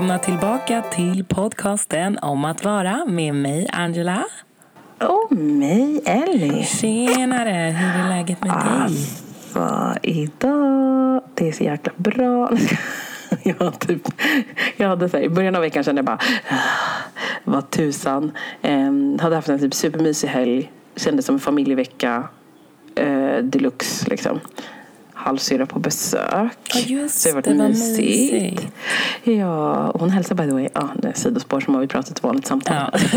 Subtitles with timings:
[0.00, 4.24] Välkomna tillbaka till podcasten om att vara med mig Angela.
[4.98, 6.64] Och mig Ellie.
[6.64, 8.58] Tjenare, hur är läget med dig?
[8.82, 12.50] Alltså, idag, det är så jäkla bra.
[13.42, 14.02] Jag, typ,
[14.76, 16.18] jag hade så här, I början av veckan kände jag bara,
[16.50, 16.56] "Ah,
[17.44, 18.32] vad tusan.
[18.62, 20.72] Um, hade haft en typ supermysig helg.
[20.96, 22.28] Kändes som en familjevecka
[23.00, 24.40] uh, deluxe liksom.
[25.24, 26.52] Halvsyrra på besök.
[26.74, 28.32] Ja, just så det har varit vad mysigt.
[28.32, 28.66] mysigt.
[29.24, 30.68] Ja, hon hälsar by the way.
[30.74, 32.76] Ja, det är sidospår som har vi pratat ett vanligt samtal.
[32.76, 32.98] Ja.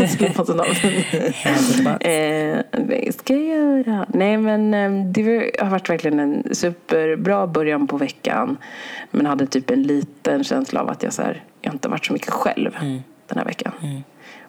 [2.00, 4.06] Eh, det ska jag göra.
[4.08, 8.56] Nej, men eh, det har varit verkligen en superbra början på veckan.
[9.10, 12.12] Men hade typ en liten känsla av att jag, så här, jag inte varit så
[12.12, 13.02] mycket själv Mm.
[13.28, 13.72] den här veckan.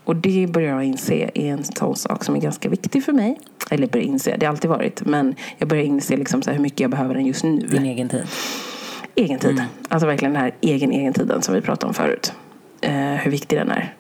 [0.06, 3.40] Och det börjar jag inse är en sån sak som är ganska viktig för mig.
[3.70, 5.06] Eller börjar inse, det har alltid varit.
[5.06, 7.58] Men jag börjar inse liksom så hur mycket jag behöver den just nu.
[7.58, 8.24] Din egen tid.
[9.16, 9.64] Egen tid.
[9.90, 12.34] Alltså verkligen den här egen, egen tiden som vi pratade om förut.
[12.82, 13.94] Eh, hur viktig den är.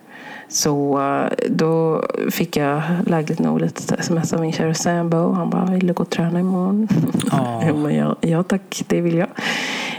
[0.48, 5.32] Så eh, då fick jag lägligt nog lite sms av min kära Sambo.
[5.32, 6.88] Han bara, vill du gå och träna imorgon?
[7.62, 9.28] Jag ja, ja tack, det vill jag.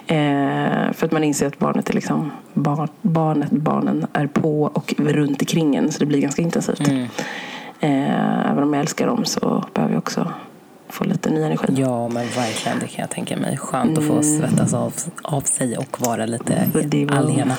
[0.07, 4.95] Eh, för att man inser att barnet är liksom, barn, barnet, barnen är på och
[4.99, 5.93] runt omkring en.
[5.93, 6.89] Så det blir ganska intensivt.
[6.89, 7.03] Mm.
[7.81, 10.33] Eh, även om jag älskar dem så behöver jag också
[10.89, 11.75] få lite ny energi.
[11.77, 13.57] Ja, men verkligen, det kan jag tänka mig.
[13.57, 17.57] Skönt att få svettas av, av sig och vara lite var- alena.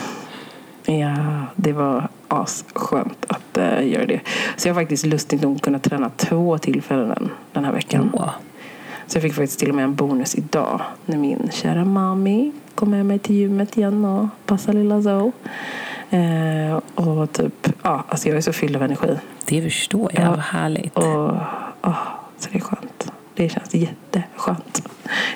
[0.85, 1.15] Ja,
[1.55, 4.19] det var asskönt att uh, göra det.
[4.57, 8.09] Så jag har faktiskt lustigt nog kunnat träna två tillfällen den här veckan.
[8.13, 8.29] Åh.
[9.07, 12.91] Så jag fick faktiskt till och med en bonus idag när min kära mami kom
[12.91, 15.31] med mig till gymmet igen och passade lilla Zoe.
[16.09, 19.17] Eh, och typ, ja, alltså jag är så fylld av energi.
[19.45, 20.29] Det förstår jag, Ja.
[20.29, 20.97] vad härligt.
[20.97, 21.03] Och,
[21.83, 21.97] oh,
[22.37, 23.11] så det är skönt.
[23.35, 24.87] Det känns jätteskönt.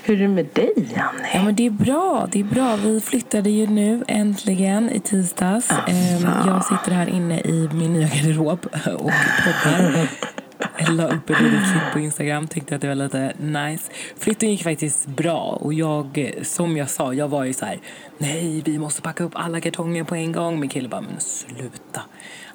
[0.04, 1.30] Hur är det med dig, Janne?
[1.34, 2.28] Ja, men det är bra.
[2.32, 2.76] Det är bra.
[2.76, 5.72] Vi flyttade ju nu äntligen i tisdags.
[5.72, 9.12] Ehm, Jag sitter här inne i min nya garderob och
[9.44, 10.10] poddar.
[10.78, 13.92] Jag la upp ett litet klipp på Instagram, tyckte att det var lite nice.
[14.20, 17.80] Flytten gick faktiskt bra och jag, som jag sa, jag var ju så här,
[18.18, 20.60] nej vi måste packa upp alla kartonger på en gång.
[20.60, 22.02] Min kille bara, men sluta.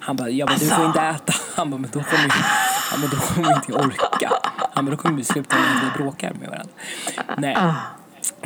[0.01, 1.33] Han bara, jag bara, du får inte äta.
[1.55, 2.33] Han bara, men då kommer,
[2.91, 4.33] han bara, då kommer vi inte orka.
[4.73, 6.73] Han bara, då kommer vi sluta med att vi bråkar med varandra.
[7.37, 7.57] Nej.
[7.59, 7.75] Ah.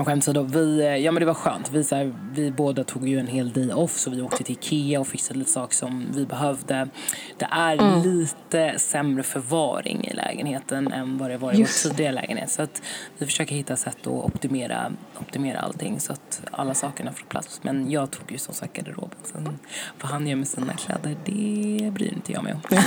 [0.00, 1.70] Och skämt åsido, vi, eh, ja men det var skönt.
[1.70, 4.54] Vi, så här, vi båda tog ju en hel day off så vi åkte till
[4.54, 6.88] Ikea och fixade lite saker som vi behövde.
[7.36, 11.86] Det är lite sämre förvaring i lägenheten än vad det var i Just.
[11.86, 12.50] vår tidigare lägenhet.
[12.50, 12.82] Så att
[13.18, 17.60] vi försöker hitta sätt att optimera, optimera allting så att alla sakerna får plats.
[17.62, 19.18] Men jag tog ju som sagt garderoben.
[19.22, 19.58] Sen
[20.00, 22.60] vad han gör med sina kläder, det bryr inte jag mig om.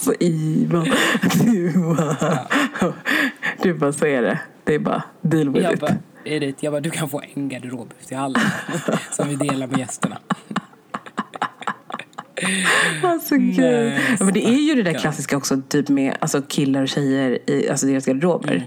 [0.00, 0.88] Alltså Ivan,
[1.44, 2.46] du bara,
[3.62, 4.40] du bara så är det.
[4.70, 5.80] Det är bara deal with Jag it.
[5.80, 5.94] bara,
[6.24, 8.42] Edith, jag bara, du kan få en garderob i hallen
[9.12, 10.18] som vi delar med gästerna.
[13.02, 13.92] Alltså gud.
[14.18, 17.50] Ja, men det är ju det där klassiska också typ med alltså, killar och tjejer
[17.50, 18.52] i alltså, deras garderober.
[18.52, 18.62] Mm.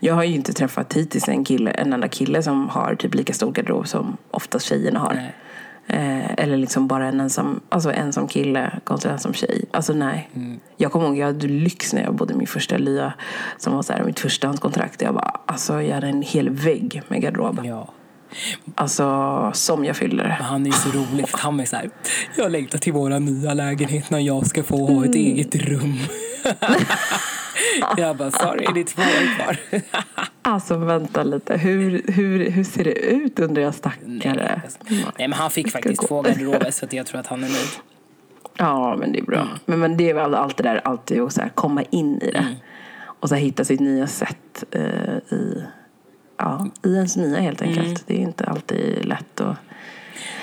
[0.00, 3.32] Jag har ju inte träffat hittills en, kille, en enda kille som har typ lika
[3.32, 5.14] stor garderob som oftast tjejerna har.
[5.14, 5.34] Nej.
[5.88, 9.64] Eh, eller liksom bara en ensam, alltså ensam kille kontra ensam tjej.
[9.70, 10.30] Alltså nej.
[10.34, 10.60] Mm.
[10.76, 13.12] Jag kommer ihåg, jag hade lyx när jag bodde i min första lya
[13.58, 15.02] som var så här, mitt förstahandskontrakt.
[15.02, 17.60] Jag bara, alltså jag hade en hel vägg med garderob.
[17.64, 17.88] Ja.
[18.74, 20.28] Alltså som jag fyllde det.
[20.38, 21.90] Men han är så rolig han är så här,
[22.36, 25.98] jag längtar till våra nya lägenhet när jag ska få ha ett eget rum.
[27.96, 29.56] jag bara, sorry, det är två år kvar.
[30.42, 34.62] Alltså vänta lite, hur, hur, hur ser det ut undrar jag stackare?
[34.88, 37.68] Nej, men han fick faktiskt två garderober så jag tror att han är nöjd.
[38.58, 39.40] Ja, men det är bra.
[39.40, 39.58] Mm.
[39.66, 42.30] Men, men det är väl allt det där, alltid att så här, komma in i
[42.30, 42.38] det.
[42.38, 42.54] Mm.
[43.20, 45.64] Och så här, hitta sitt nya sätt eh, i,
[46.36, 47.86] ja, i ens nya helt enkelt.
[47.86, 47.98] Mm.
[48.06, 49.56] Det är inte alltid lätt att...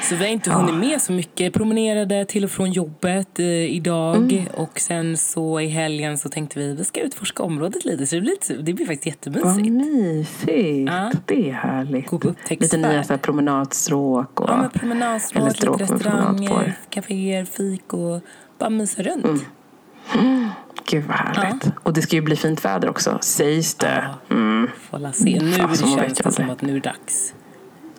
[0.04, 1.54] Så vi har inte hunnit med så mycket.
[1.54, 3.46] Promenerade till och från jobbet eh,
[3.76, 4.48] idag Mm.
[4.54, 8.08] och sen så i helgen så tänkte vi vi ska utforska området lite.
[8.08, 9.72] Så det blir, lite, det blir faktiskt Vad jättemysigt.
[9.74, 10.90] mysigt!
[10.92, 11.12] Ja.
[11.26, 12.08] Det är härligt.
[12.08, 12.62] Gå upptäcktsfärd.
[12.62, 14.50] Lite nya så här, promenadstråk och...
[14.50, 18.22] Ja, men eller promenadstråk, lite stråk med restauranger, kaféer, fik och
[18.60, 19.26] bara mysa runt.
[19.26, 20.50] Mm.
[20.90, 21.72] Gud vad härligt.
[21.84, 24.06] Och det ska ju bli fint väder också, sägs det.
[24.30, 24.70] Mm.
[24.90, 25.40] Får se.
[25.42, 27.34] Nu man känns det som att nu är det dags.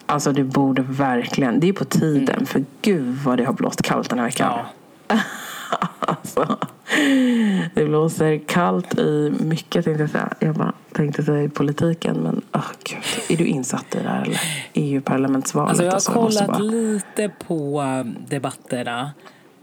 [0.07, 2.47] Alltså det borde verkligen, det är på tiden.
[2.47, 4.59] För gud vad det har blåst kallt den här veckan.
[5.09, 5.17] Ja.
[6.01, 6.59] Alltså,
[7.75, 10.33] det blåser kallt i mycket tänkte jag säga.
[10.39, 12.99] Jag bara tänkte säga i politiken men oh, gud.
[13.29, 14.41] Är du insatt i det här eller?
[14.75, 16.13] EU-parlamentsvalet Alltså jag har och så.
[16.13, 19.11] Jag måste kollat bara- lite på um, debatterna.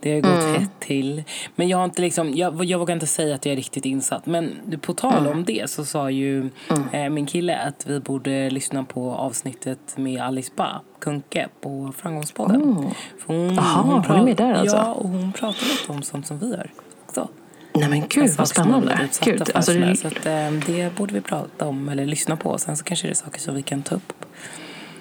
[0.04, 0.62] Det har gått mm.
[0.62, 1.24] hett till.
[1.56, 4.26] Men jag har inte liksom, jag, jag vågar inte säga att jag är riktigt insatt.
[4.26, 4.52] Men
[4.82, 5.32] på tal mm.
[5.32, 6.52] om det så sa ju mm.
[6.92, 12.62] eh, min kille att vi borde lyssna på avsnittet med Alice Ba Kunke på Framgångspodden.
[12.62, 12.92] Oh.
[13.26, 14.76] Hon, Aha, hon, hon är med där alltså?
[14.76, 16.72] Ja, och hon pratar lite om sånt som vi gör
[17.06, 17.28] också.
[17.74, 19.10] Nej men gud vad spännande.
[19.22, 19.96] Gud, alltså, det...
[19.96, 22.58] Så att, eh, det borde vi prata om eller lyssna på.
[22.58, 24.14] Sen så kanske det är saker som vi kan ta upp.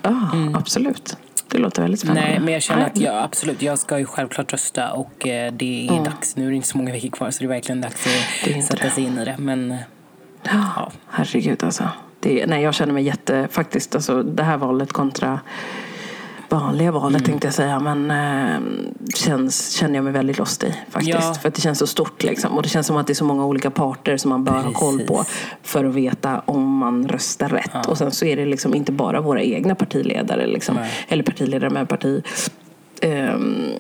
[0.02, 0.54] Ja, ah, mm.
[0.54, 1.16] absolut.
[1.52, 2.28] Det låter väldigt spännande.
[2.30, 5.86] Nej, men jag känner att jag absolut, jag ska ju självklart rösta och eh, det
[5.86, 6.04] är mm.
[6.04, 6.36] dags.
[6.36, 8.06] Nu är det inte så många veckor kvar så det är verkligen dags
[8.56, 9.36] att sätta sig in i det.
[9.38, 9.76] Men,
[10.42, 10.92] ja.
[11.10, 11.88] Herregud alltså.
[12.20, 15.40] Det, nej, jag känner mig jätte, faktiskt, alltså det här valet kontra
[16.52, 17.24] vanliga valet mm.
[17.24, 17.80] tänkte jag säga.
[17.80, 18.60] Men äh,
[19.14, 21.18] känns, känner jag mig väldigt lost i faktiskt.
[21.22, 21.34] Ja.
[21.34, 22.52] För att det känns så stort liksom.
[22.52, 24.66] Och det känns som att det är så många olika parter som man bör Precis.
[24.66, 25.24] ha koll på.
[25.62, 27.70] För att veta om man röstar rätt.
[27.72, 27.82] Ja.
[27.88, 30.46] Och sen så är det liksom inte bara våra egna partiledare.
[30.46, 30.78] Liksom,
[31.08, 32.22] eller partiledare med parti.
[33.00, 33.72] Ähm,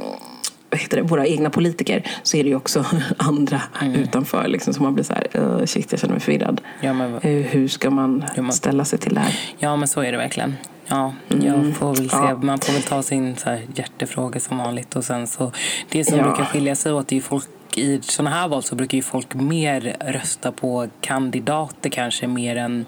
[0.78, 2.84] heter det, våra egna politiker så är det ju också
[3.16, 3.94] andra mm.
[3.94, 6.60] utanför liksom, som man blir så här, uh, shit jag känner mig förvirrad.
[6.80, 9.38] Ja, men, uh, hur ska man ställa sig till det här?
[9.58, 10.56] Ja men så är det verkligen.
[10.86, 11.74] Ja, jag mm.
[11.74, 12.16] får väl se.
[12.16, 12.38] Ja.
[12.42, 14.96] Man får väl ta sin så här, hjärtefråga som vanligt.
[14.96, 15.52] Och sen så,
[15.88, 16.24] det som ja.
[16.24, 19.34] brukar skilja sig åt är ju folk i sådana här val så brukar ju folk
[19.34, 22.86] mer rösta på kandidater kanske mer än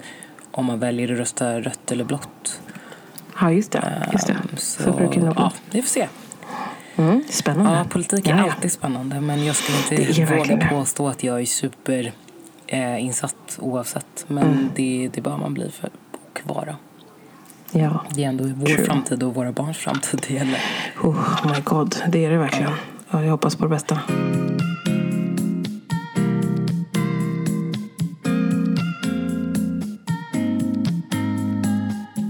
[0.51, 2.61] om man väljer att rösta rött eller blått.
[3.39, 4.09] Ja, just det.
[4.13, 4.37] Just det.
[4.57, 6.07] Så, så brukar det ja, vi får se.
[6.95, 7.77] Mm, spännande.
[7.77, 9.21] Ja, politik är ja, alltid spännande.
[9.21, 9.77] Men jag skulle
[10.07, 14.25] inte våga påstå att jag är superinsatt eh, oavsett.
[14.27, 14.69] Men mm.
[14.75, 16.75] det, det bör man bli för, och vara.
[17.71, 18.05] Ja.
[18.09, 18.85] Det är ändå vår True.
[18.85, 20.59] framtid och våra barns framtid det gäller.
[21.03, 22.71] Oh my god, det är det verkligen.
[23.09, 23.23] Ja.
[23.23, 23.99] Jag hoppas på det bästa.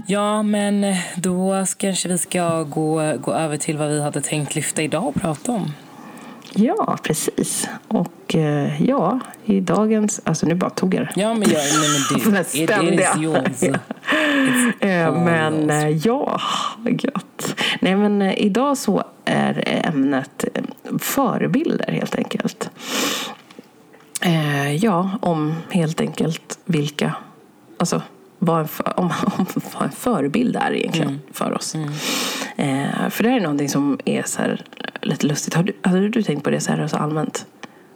[0.08, 4.82] Ja, men då kanske vi ska gå, gå över till vad vi hade tänkt lyfta
[4.82, 5.72] idag och prata om.
[6.54, 7.68] Ja, precis.
[7.88, 10.22] Och eh, ja, i dagens...
[10.24, 11.12] Alltså nu bara tog jag det.
[11.16, 11.62] Ja, men, jag,
[12.12, 13.64] nej, men det, it, it is yours.
[14.80, 16.42] Eh, men eh, ja,
[16.86, 17.56] gött.
[17.82, 20.46] Nej, men idag så är ämnet
[21.00, 22.70] förebilder helt enkelt.
[24.80, 27.16] Ja, om helt enkelt vilka...
[27.78, 28.02] Alltså
[28.40, 31.22] vad en, för, om, om vad en förebild är egentligen mm.
[31.32, 31.76] för oss.
[31.76, 31.90] Mm.
[32.58, 34.62] Eh, för det här är någonting som är så här,
[35.02, 35.54] lite lustigt.
[35.54, 37.46] Har du, har du tänkt på det så här så allmänt?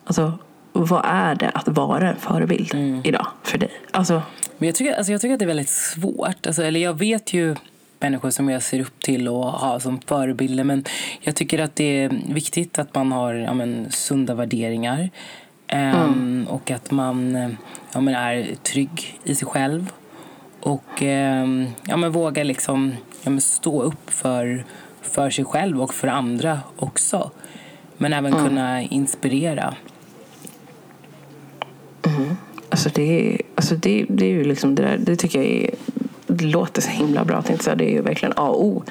[0.05, 0.33] Alltså,
[0.71, 3.01] vad är det att vara en förebild mm.
[3.03, 3.71] idag för dig?
[3.91, 4.21] Alltså,
[4.57, 6.47] Men jag, tycker, alltså jag tycker att det är väldigt svårt.
[6.47, 7.55] Alltså, eller jag vet ju
[7.99, 10.63] människor som jag ser upp till och har som förebilder.
[10.63, 10.85] Men
[11.21, 15.09] jag tycker att det är viktigt att man har ja, men, sunda värderingar.
[15.73, 17.33] Um, Och att man
[17.93, 19.91] ja, men, är trygg i sig själv.
[20.61, 24.63] Och um, ja, men, vågar liksom ja, men, stå upp för
[25.01, 27.31] för sig själv och för andra också.
[27.97, 28.45] Men även mm.
[28.45, 29.75] kunna inspirera.
[32.05, 32.35] Mm.
[32.69, 35.71] Alltså det, alltså det, det är ju liksom det där, det tycker jag är,
[36.27, 37.41] det låter så himla bra.
[37.41, 38.83] Tänkte det är ju verkligen A och O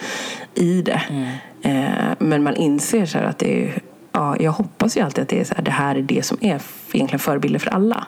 [0.55, 1.03] i det.
[1.11, 1.29] Mm.
[1.63, 3.83] Eh, men man inser så att det är,
[4.13, 6.39] ja, jag hoppas ju alltid att det är så här, det här är det som
[6.41, 6.61] är
[6.93, 8.07] egentligen förebilder för alla.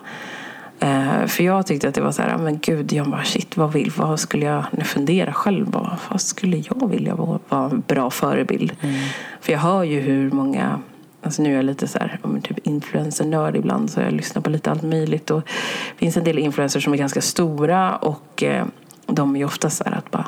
[0.81, 3.73] Eh, för jag tyckte att det var så här, men gud, jag bara shit, vad
[3.73, 7.83] vill, vad skulle jag, nu fundera själv, vad, vad skulle jag vilja vara, vara en
[7.87, 8.73] bra förebild?
[8.81, 8.95] Mm.
[9.41, 10.81] För jag hör ju hur många,
[11.23, 14.71] alltså nu är jag lite så här, typ influencer-nörd ibland, så jag lyssnar på lite
[14.71, 18.67] allt möjligt och det finns en del influencers som är ganska stora och eh,
[19.07, 20.27] de är ju ofta så här att bara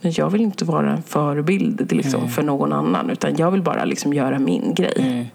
[0.00, 2.32] men jag vill inte vara en förebild liksom, mm.
[2.32, 4.94] för någon annan utan jag vill bara liksom göra min grej.
[4.96, 5.26] Mm.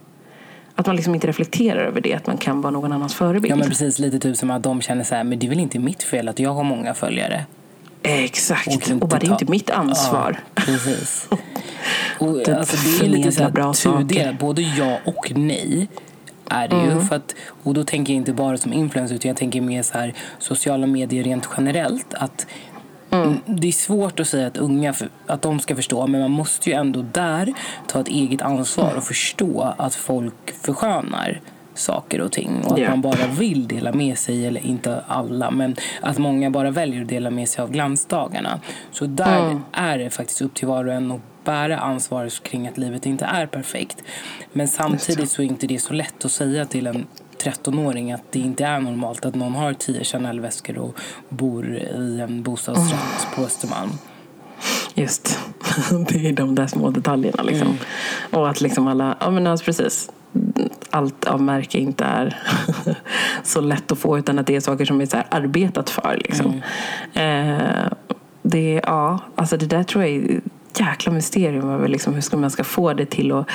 [0.76, 3.52] Att man liksom inte reflekterar över det, att man kan vara någon annans förebild.
[3.52, 5.60] Ja men precis, lite typ som att de känner så här, men det är väl
[5.60, 7.46] inte mitt fel att jag har många följare.
[8.04, 10.40] Exakt, och, och bara det är inte mitt ansvar.
[10.56, 11.30] Ja, precis.
[12.20, 15.88] och, typ alltså, det är lite så här tudelat, både ja och nej
[16.50, 16.98] är det mm.
[16.98, 17.06] ju.
[17.06, 19.98] För att, och då tänker jag inte bara som influencer utan jag tänker mer så
[19.98, 22.14] här sociala medier rent generellt.
[22.14, 22.48] Att
[23.12, 23.40] Mm.
[23.46, 24.94] Det är svårt att säga att unga
[25.28, 27.54] att de ska förstå men man måste ju ändå där
[27.88, 31.42] ta ett eget ansvar och förstå att folk förskönar
[31.74, 32.90] saker och ting och att yeah.
[32.90, 37.08] man bara vill dela med sig, eller inte alla, men att många bara väljer att
[37.08, 38.60] dela med sig av glansdagarna.
[38.92, 39.62] Så där mm.
[39.72, 43.26] är det faktiskt upp till var och en att bära ansvaret kring att livet inte
[43.26, 44.04] är perfekt.
[44.54, 47.08] Men samtidigt så är inte det så lätt att säga till en
[47.50, 51.00] 13-åring att det inte är normalt att någon har 10 Chanel-väskor och
[51.30, 53.92] bor i en bostadsrätt på Östermalm.
[54.94, 55.40] Just,
[56.08, 57.44] det är de där små detaljerna.
[57.44, 57.68] Liksom.
[57.68, 57.80] Mm.
[58.32, 60.10] Och att liksom alla, ja men alltså precis,
[60.90, 62.38] allt av märke inte är
[63.44, 66.22] så lätt att få utan att det är saker som är så arbetat för.
[66.24, 66.62] Liksom.
[67.14, 67.50] Mm.
[67.50, 67.92] Eh,
[68.42, 72.38] det, ja, alltså det där tror jag är ett jäkla mysterium över liksom hur ska
[72.38, 73.50] man ska få det till att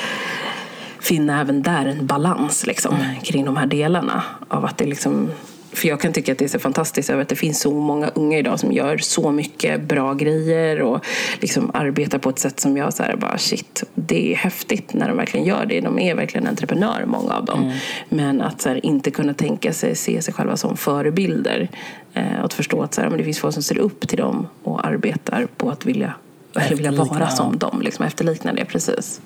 [1.01, 4.23] finna även där en balans liksom, kring de här delarna.
[4.49, 5.31] Av att det liksom
[5.73, 8.09] för jag kan tycka att det är så fantastiskt över att det finns så många
[8.09, 11.07] unga idag som gör så mycket bra grejer och
[11.41, 15.09] liksom arbetar på ett sätt som jag så här, bara shit, det är häftigt när
[15.09, 15.81] de verkligen gör det.
[15.81, 17.63] De är verkligen entreprenörer, många av dem.
[17.63, 17.77] Mm.
[18.09, 21.69] Men att så här, inte kunna tänka sig, se sig själva som förebilder.
[22.15, 24.47] Eh, att förstå att så här, men det finns folk som ser upp till dem
[24.63, 26.15] och arbetar på att vilja
[26.55, 28.65] eller vilja vara som dem, liksom, efterlikna det.
[28.65, 29.21] Precis.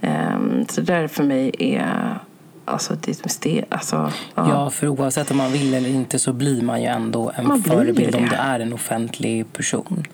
[0.00, 2.18] Um, så det där för mig är
[2.64, 3.96] Alltså, det, det, alltså,
[4.34, 4.48] ja.
[4.48, 7.62] ja, för oavsett om man vill eller inte så blir man ju ändå en man
[7.62, 10.04] förebild om du är en offentlig person.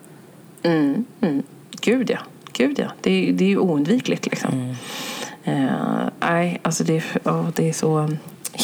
[0.62, 1.42] Mm, mm.
[1.80, 2.18] Gud ja.
[2.52, 2.86] Gud ja.
[3.00, 4.74] Det, det är ju oundvikligt liksom.
[5.44, 5.64] Mm.
[5.64, 8.08] Uh, nej, alltså det, oh, det är så...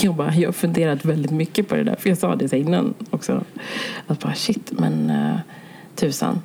[0.03, 1.97] Jag, bara, jag har funderat väldigt mycket på det där.
[1.99, 3.45] För jag sa det innan också.
[4.07, 5.37] Att bara shit, men uh,
[5.95, 6.43] tusan.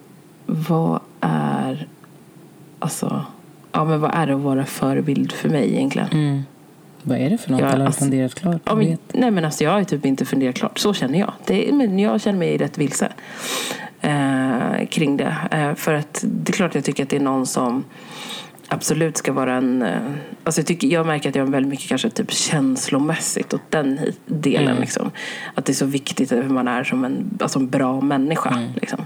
[0.50, 1.88] Vad är...
[2.80, 3.26] Alltså...
[3.72, 6.08] Ja, men vad är det att vara förebild för mig egentligen?
[6.12, 6.44] Mm.
[7.04, 7.62] Vad är det för något?
[7.62, 8.62] Ja, Eller har alltså, funderat klart?
[8.66, 10.80] Ja, men, nej men alltså jag har typ inte funderat klart.
[10.80, 11.34] Så känner jag.
[11.46, 13.12] Det, men jag känner mig rätt vilse
[14.02, 15.36] eh, kring det.
[15.52, 17.84] Eh, för att det är klart jag tycker att det är någon som
[18.68, 19.82] absolut ska vara en...
[19.82, 19.98] Eh,
[20.44, 24.00] alltså jag, tycker, jag märker att jag är väldigt mycket kanske typ känslomässigt åt den
[24.26, 24.68] delen.
[24.68, 24.82] Mm.
[24.82, 25.12] Liksom.
[25.56, 28.50] Att det är så viktigt hur man är som en alltså en bra människa.
[28.50, 28.70] Mm.
[28.76, 29.00] Liksom.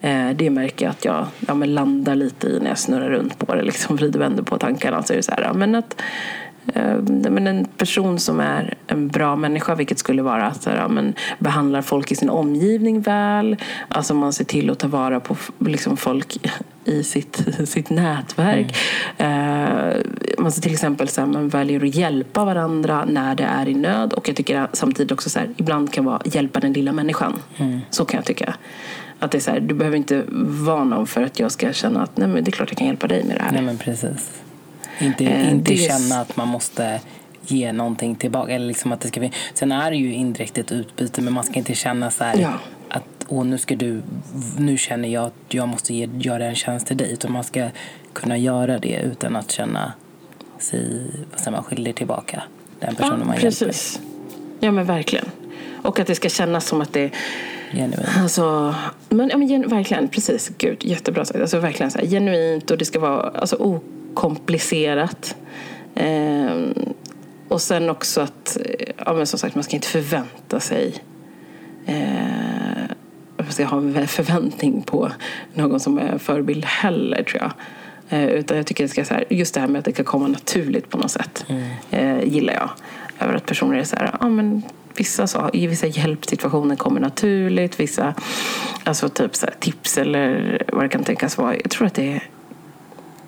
[0.00, 3.38] Eh, det märker jag att jag ja, men landar lite i när jag snurrar runt
[3.38, 3.62] på det.
[3.62, 5.02] Liksom, vrider och vänder på tankarna.
[5.02, 6.02] Så är det så här, ja, men att,
[6.72, 6.96] Eh,
[7.30, 11.82] men en person som är en bra människa, vilket skulle vara att ja, men, behandlar
[11.82, 13.56] folk i sin omgivning väl.
[13.88, 16.36] Alltså man ser till att ta vara på liksom, folk
[16.84, 18.76] i sitt, sitt nätverk.
[19.18, 20.02] Mm.
[20.38, 23.74] Man ser till exempel så här, man väljer att hjälpa varandra när det är i
[23.74, 24.12] nöd.
[24.12, 27.32] Och jag tycker samtidigt också så här, ibland kan vara hjälpa den lilla människan.
[27.56, 27.80] Mm.
[27.90, 28.54] Så kan jag tycka.
[29.24, 30.24] Att det är så här, du behöver inte
[30.64, 32.86] vara någon för att jag ska känna att nej, men det är klart jag kan
[32.86, 33.52] hjälpa dig med det här.
[33.52, 34.42] Nej, men precis.
[34.98, 37.00] Inte, eh, inte känna att man måste
[37.42, 38.52] ge någonting tillbaka.
[38.52, 41.54] Eller liksom att det ska, sen är det ju indirekt ett utbyte men man ska
[41.54, 42.52] inte känna så här, ja.
[42.88, 44.02] att Åh, nu, ska du,
[44.58, 47.12] nu känner jag att jag måste ge, göra en tjänst till dig.
[47.12, 47.68] Utan man ska
[48.12, 49.92] kunna göra det utan att känna
[50.58, 52.42] sig vad säger man, skyldig tillbaka
[52.80, 53.60] den personen ja, man precis.
[53.62, 54.66] hjälper.
[54.66, 55.30] Ja men verkligen.
[55.82, 57.10] Och att det ska kännas som att det
[57.74, 58.08] Genuint.
[58.18, 58.74] Alltså,
[59.08, 60.52] men, ja, men verkligen, precis.
[60.58, 61.40] Gud, jättebra sagt.
[61.40, 63.80] Alltså, verkligen så här, genuint och det ska vara alltså,
[64.14, 65.36] komplicerat.
[65.94, 66.54] Eh,
[67.48, 68.56] och sen också att,
[69.06, 70.94] ja men som sagt, man ska inte förvänta sig
[71.86, 71.94] eh,
[73.36, 75.10] man ska ha en förväntning på
[75.54, 77.52] någon som är förebild heller tror jag.
[78.08, 79.92] Eh, utan jag tycker att det ska, så här, just det här med att det
[79.92, 81.70] ska komma naturligt på något sätt mm.
[81.90, 82.70] eh, gillar jag.
[83.18, 84.62] Över att personer är så här, ja men
[84.96, 88.14] vissa, så, i vissa hjälpsituationer kommer naturligt, vissa
[88.84, 91.54] alltså typ så här, tips eller vad det kan tänkas vara.
[91.56, 92.28] Jag tror att det är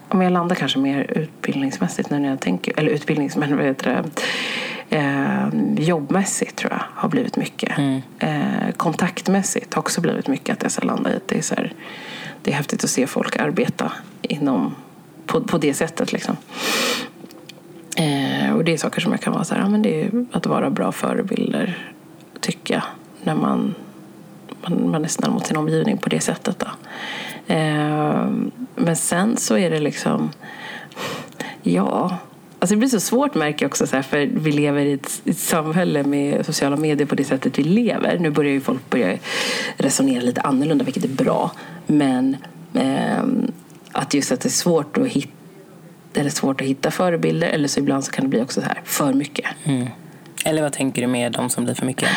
[0.09, 4.05] om jag landar kanske mer utbildningsmässigt nu när jag tänker, eller utbildnings, men vad heter
[4.89, 7.79] det, eh, jobbmässigt tror jag har blivit mycket.
[7.79, 8.03] Mm.
[8.19, 11.55] Eh, kontaktmässigt har också blivit mycket att jag ska landa i att det är, så
[11.55, 11.73] här,
[12.43, 13.93] det är häftigt att se folk arbeta
[14.23, 14.75] inom,
[15.27, 16.13] på, på det sättet.
[16.13, 16.37] Liksom.
[17.97, 20.27] Eh, och det är saker som jag kan vara så här, ja, men det är
[20.33, 21.79] att vara bra förebilder,
[22.41, 22.83] tycker jag,
[23.23, 23.75] när man,
[24.63, 26.59] man, man är snäll mot sin omgivning på det sättet.
[26.59, 26.67] Då.
[27.55, 28.27] Eh,
[28.75, 30.31] men sen så är det liksom,
[31.63, 32.19] ja,
[32.59, 35.23] Alltså det blir så svårt märker jag också, så här, för vi lever i ett,
[35.25, 38.19] ett, samhälle med sociala medier på det sättet vi lever.
[38.19, 39.17] Nu börjar ju folk börja
[39.77, 41.53] resonera lite annorlunda, vilket är bra.
[41.87, 42.37] Men
[42.75, 43.25] eh,
[43.93, 45.36] att just att det är svårt att hitta
[46.17, 48.81] eller svårt att hitta förebilder eller så ibland så kan det bli också så här
[48.85, 49.47] för mycket.
[49.65, 49.87] Mm.
[50.45, 52.09] Eller vad tänker du med de som blir för mycket?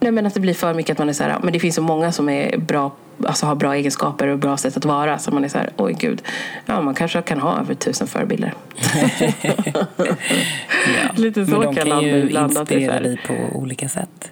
[0.00, 1.74] Nej men att det blir för mycket att man är så här, men det finns
[1.74, 2.92] så många som är bra
[3.24, 5.18] alltså har bra egenskaper och bra sätt att vara.
[5.18, 6.22] Så man är så här, oj gud,
[6.66, 8.54] ja, man kanske kan ha över tusen förebilder.
[9.42, 9.86] ja.
[11.16, 14.30] Lite så men de kan, kan ju inspirera dig på olika sätt.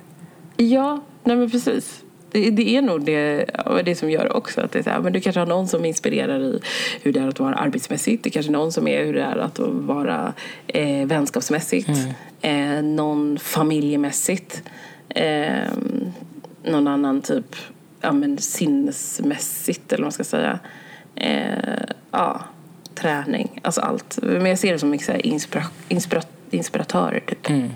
[0.56, 2.00] Ja, nej men precis.
[2.34, 3.46] Det, det är nog det,
[3.84, 4.60] det som gör också.
[4.60, 6.60] Att det är så här, men du kanske har någon som inspirerar i
[7.02, 8.24] hur det är att vara arbetsmässigt.
[8.24, 10.32] Det kanske är någon som är hur det är att vara
[10.66, 11.88] eh, vänskapsmässigt.
[11.88, 12.78] Mm.
[12.78, 14.62] Eh, någon familjemässigt.
[15.08, 15.68] Eh,
[16.62, 17.56] någon annan typ
[18.00, 20.58] ja, men sinnesmässigt, eller vad man ska säga.
[21.14, 22.40] Eh, ja,
[22.94, 24.18] träning, alltså allt.
[24.22, 27.50] Men jag ser det som mycket inspira inspira inspiratörer, typ.
[27.50, 27.70] Mm.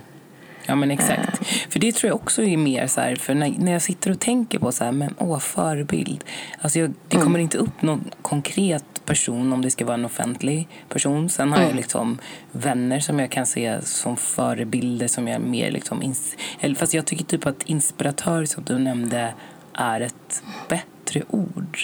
[0.69, 1.41] Ja men exakt.
[1.41, 1.47] Äh.
[1.71, 4.21] För det tror jag också är mer så här, för när, när jag sitter och
[4.21, 6.25] tänker på så här, men åh förebild.
[6.61, 7.25] Alltså jag, det mm.
[7.25, 11.29] kommer inte upp någon konkret person om det ska vara en offentlig person.
[11.29, 11.69] Sen har mm.
[11.69, 12.19] jag liksom
[12.53, 17.07] vänner som jag kan se som förebilder som jag mer liksom, ins eller, fast jag
[17.07, 19.35] tycker typ att inspiratör som du nämnde
[19.73, 21.79] är ett bättre ord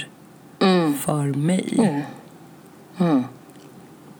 [0.61, 0.95] mm.
[0.95, 2.05] för mig.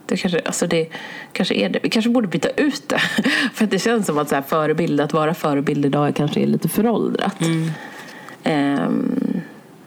[0.07, 0.89] Det kanske, alltså det
[1.33, 1.79] kanske är det.
[1.83, 2.99] Vi kanske borde byta ut det.
[3.55, 6.47] För att det känns som att så här förebild, att vara förebild idag kanske är
[6.47, 7.41] lite föråldrat.
[7.41, 7.71] Mm.
[8.45, 9.41] Ehm,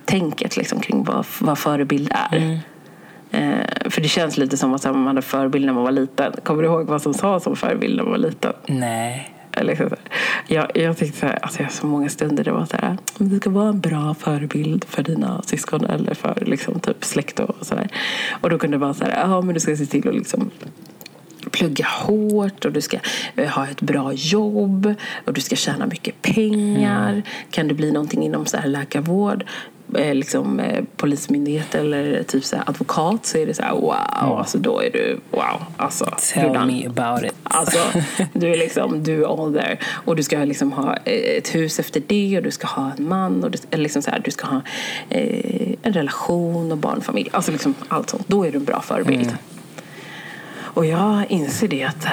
[0.05, 2.37] tänket liksom kring vad, vad förebild är.
[2.37, 2.57] Mm.
[3.31, 6.33] Ehm, för det känns lite som att man hade förebild när man var liten.
[6.43, 8.53] Kommer du ihåg vad som sades som förebild när man var liten?
[8.65, 9.33] Nej.
[9.61, 9.89] Liksom,
[10.47, 12.97] jag, jag tyckte så här, alltså jag har så många stunder det var så här,
[13.17, 17.55] du ska vara en bra förebild för dina syskon eller för liksom, typ släkt och
[17.61, 17.89] sådär.
[18.41, 20.51] Och då kunde det vara så här, ja men du ska se till att liksom
[21.51, 22.97] plugga hårt och du ska
[23.35, 24.93] eh, ha ett bra jobb
[25.25, 27.09] och du ska tjäna mycket pengar.
[27.09, 27.23] Mm.
[27.51, 29.45] Kan det bli någonting inom så här läkarvård,
[29.95, 34.33] eh, liksom, eh, polismyndighet eller typ så advokat så är det så här wow, mm.
[34.33, 35.63] alltså då är du wow.
[35.77, 37.35] Alltså, Tell me about it.
[37.43, 37.79] Alltså,
[38.33, 39.77] du är liksom, du är all there.
[40.05, 43.43] Och du ska liksom ha ett hus efter det och du ska ha en man
[43.43, 44.61] och du, liksom så här, du ska ha
[45.09, 47.29] eh, en relation och barnfamilj.
[47.33, 48.27] Alltså liksom allt sånt.
[48.27, 49.21] Då är du en bra förebild.
[49.21, 49.37] Mm.
[50.77, 52.07] Och jag inser det att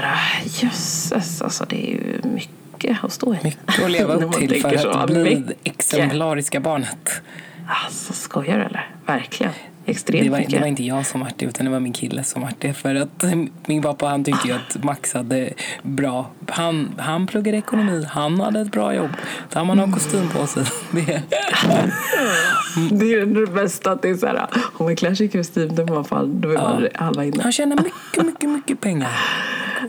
[0.44, 3.38] jösses, alltså det är ju mycket att stå i.
[3.42, 7.22] Mycket att leva upp till för att bli det exemplariska barnet.
[7.66, 8.90] Alltså skojar du eller?
[9.06, 9.52] Verkligen.
[9.86, 10.52] Extremt det var, mycket.
[10.52, 12.74] det var inte jag som vart det utan det var min kille som vart det.
[12.74, 13.24] För att
[13.66, 15.50] min pappa han tyckte ju att Max hade
[15.82, 19.10] bra, han, han pluggade ekonomi, han hade ett bra jobb.
[19.52, 20.64] Har man har kostym på sig.
[20.90, 21.22] Det,
[22.90, 25.74] det är det bästa att det är så här, om man klär sig i kostym
[25.74, 27.04] då är man fan, då är man ja.
[27.04, 27.42] halva inne.
[27.42, 29.10] Han tjänar mycket, mycket, mycket pengar.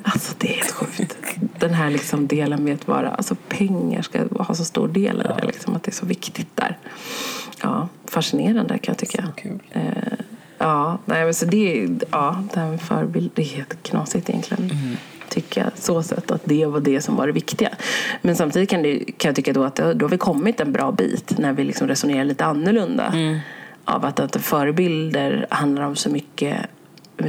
[0.04, 1.18] Alltså det är helt sjukt.
[1.60, 5.42] Den här liksom delen med att vara, alltså pengar ska ha så stor del i
[5.42, 6.78] det, liksom, att det är så viktigt där.
[7.62, 9.26] Ja, fascinerande kan jag tycka.
[9.26, 9.60] Så kul.
[9.72, 9.82] Eh,
[10.58, 14.64] ja, nej, men så det, ja, det här med förebild, det är helt knasigt egentligen.
[14.64, 14.98] Mm.
[15.30, 17.70] Tycka så sätt att det var det som var det viktiga.
[18.22, 20.92] Men samtidigt kan, det, kan jag tycka då att då har vi kommit en bra
[20.92, 23.06] bit när vi liksom resonerar lite annorlunda.
[23.06, 23.40] Mm.
[23.86, 26.58] Av att, att förebilder handlar om så mycket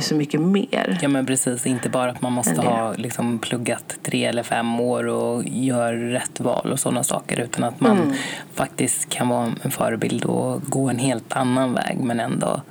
[0.01, 0.99] så mycket mer.
[1.03, 5.07] Ja men precis, inte bara att man måste ha liksom, pluggat tre eller fem år
[5.07, 8.15] och gör rätt val och sådana saker utan att man mm.
[8.55, 12.63] faktiskt kan vara en förebild och gå en helt annan väg men ändå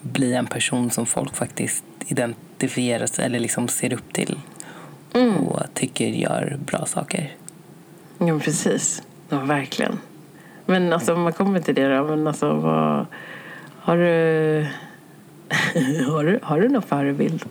[0.00, 4.38] bli en person som folk faktiskt identifierar sig eller liksom ser upp till
[5.14, 5.36] mm.
[5.36, 7.32] och tycker gör bra saker.
[8.18, 9.98] Ja precis, ja, verkligen.
[10.66, 13.06] Men alltså om man kommer till det då, men alltså vad
[13.80, 14.66] har du
[16.10, 17.44] har, du, har du någon förebild?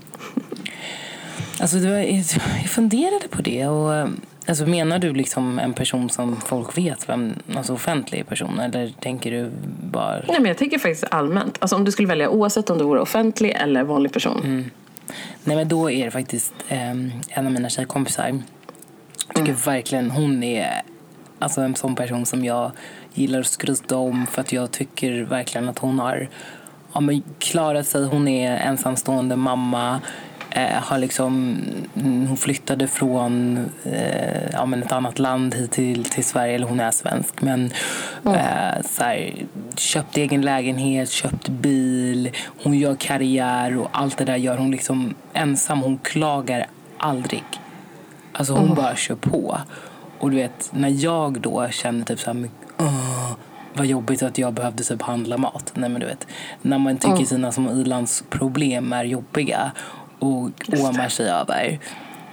[1.60, 2.26] Alltså, jag
[2.70, 3.68] funderade på det.
[3.68, 4.10] Och,
[4.46, 8.60] alltså, menar du liksom en person som folk vet, vem, alltså offentlig person?
[8.60, 9.52] Eller tänker du
[9.92, 10.22] bara...
[10.28, 11.58] Nej, men jag tänker faktiskt allmänt.
[11.60, 14.42] Alltså, om du skulle välja oavsett om du vore offentlig eller vanlig person.
[14.44, 14.72] Mm.
[15.44, 16.92] Nej, men då är det faktiskt eh,
[17.30, 18.28] en av mina tjejkompisar.
[19.28, 19.62] Jag tycker mm.
[19.66, 20.82] verkligen hon är
[21.40, 22.72] alltså, en sån person som jag
[23.14, 26.30] gillar att skryta om för att jag tycker verkligen att hon har
[26.96, 28.06] ja, men klarat sig.
[28.06, 30.02] Hon är ensamstående mamma.
[30.50, 31.58] Eh, har liksom,
[31.94, 36.80] hon flyttade från eh, ja, men ett annat land hit till, till Sverige, eller hon
[36.80, 37.42] är svensk.
[37.42, 37.72] Men
[38.26, 38.36] mm.
[38.36, 39.34] eh, så här,
[39.76, 42.32] köpt egen lägenhet, köpt bil,
[42.64, 45.82] hon gör karriär och allt det där gör hon liksom ensam.
[45.82, 47.44] Hon klagar aldrig.
[48.32, 48.76] Alltså hon mm.
[48.76, 49.58] bara kör på.
[50.20, 52.50] Och du vet, när jag då känner typ så här,
[53.76, 55.72] vad jobbigt att jag behövde typ handla mat.
[55.76, 56.28] Nej men du vet,
[56.62, 57.26] när man tycker mm.
[57.26, 59.72] sina små ilandsproblem är jobbiga
[60.20, 61.80] och åmar sig över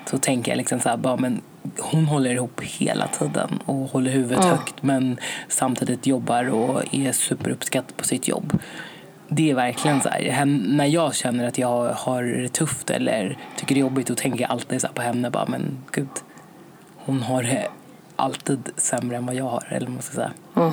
[0.07, 1.41] så tänker jag liksom så här, bara, men
[1.79, 4.51] hon håller ihop hela tiden och håller huvudet mm.
[4.51, 8.59] högt men samtidigt jobbar och är superuppskattad på sitt jobb.
[9.29, 13.75] Det är verkligen så här, när jag känner att jag har det tufft eller tycker
[13.75, 16.09] det är jobbigt då tänker jag alltid så på henne bara, men gud,
[16.97, 17.69] hon har det
[18.17, 20.33] alltid sämre än vad jag har, eller vad man ska säga.
[20.57, 20.73] Mm.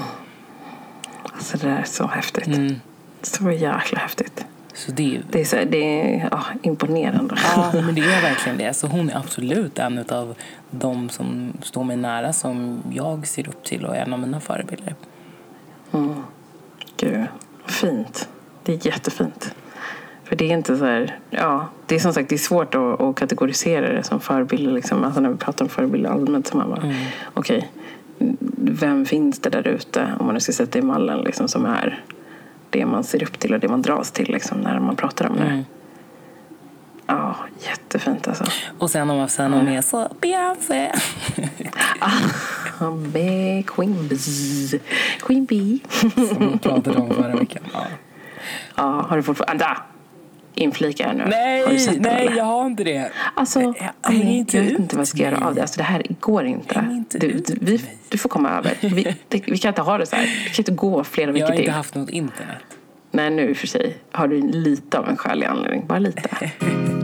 [1.33, 2.47] Alltså det där är så häftigt.
[2.47, 2.75] Mm.
[3.21, 4.45] Så jäkla häftigt.
[4.73, 7.35] Så det, det är, så, det är ja, imponerande.
[7.55, 8.73] Ja, men det är verkligen det.
[8.73, 10.35] Så hon är absolut en av
[10.71, 14.39] de som står mig nära som jag ser upp till och är en av mina
[14.39, 14.95] förebilder.
[15.91, 16.23] Mm.
[16.97, 17.25] Gud,
[17.65, 18.29] fint.
[18.63, 19.55] Det är jättefint.
[20.23, 23.01] För det är inte så här, ja, det är som sagt det är svårt att,
[23.01, 24.71] att kategorisera det som förebilder.
[24.71, 25.03] Liksom.
[25.03, 26.95] Alltså när vi pratar om förebilder allmänt så man bara, mm.
[27.33, 27.69] okej, okay,
[28.57, 32.03] vem finns det där ute, om man nu ska sätta i mallen, liksom, som är
[32.69, 35.35] det man ser upp till och det man dras till liksom, när man pratar om
[35.35, 35.43] det.
[35.43, 35.63] Mm.
[37.07, 38.43] Ja, jättefint alltså.
[38.77, 40.91] Och sen om man säger något mer så Beyoncé.
[41.99, 44.79] ah, B, Queen Bee.
[45.19, 45.79] Queen Bee.
[46.27, 47.63] Som vi pratade om förra veckan.
[47.73, 47.83] Ja.
[48.75, 49.77] ja, har du fortfarande
[50.59, 51.25] inflikar nu.
[51.27, 53.11] Nej, nej jag har inte det.
[53.35, 55.61] Alltså, jag, jag, inte jag vet inte vad jag ska göra av det.
[55.61, 56.85] Alltså, det här går inte.
[56.91, 58.77] inte du, du, vi, du, får komma över.
[58.81, 60.23] Vi, det, vi, kan inte ha det så här.
[60.23, 61.55] Vi kan inte gå flera veckor till.
[61.55, 62.57] Jag har inte haft något internet.
[63.11, 65.87] Nej, nu för sig har du lite av en skälig anledning.
[65.87, 66.51] Bara lite.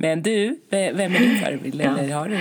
[0.00, 1.80] Men du, vem är din förebild?
[1.84, 1.98] ja.
[1.98, 2.38] Eller har du?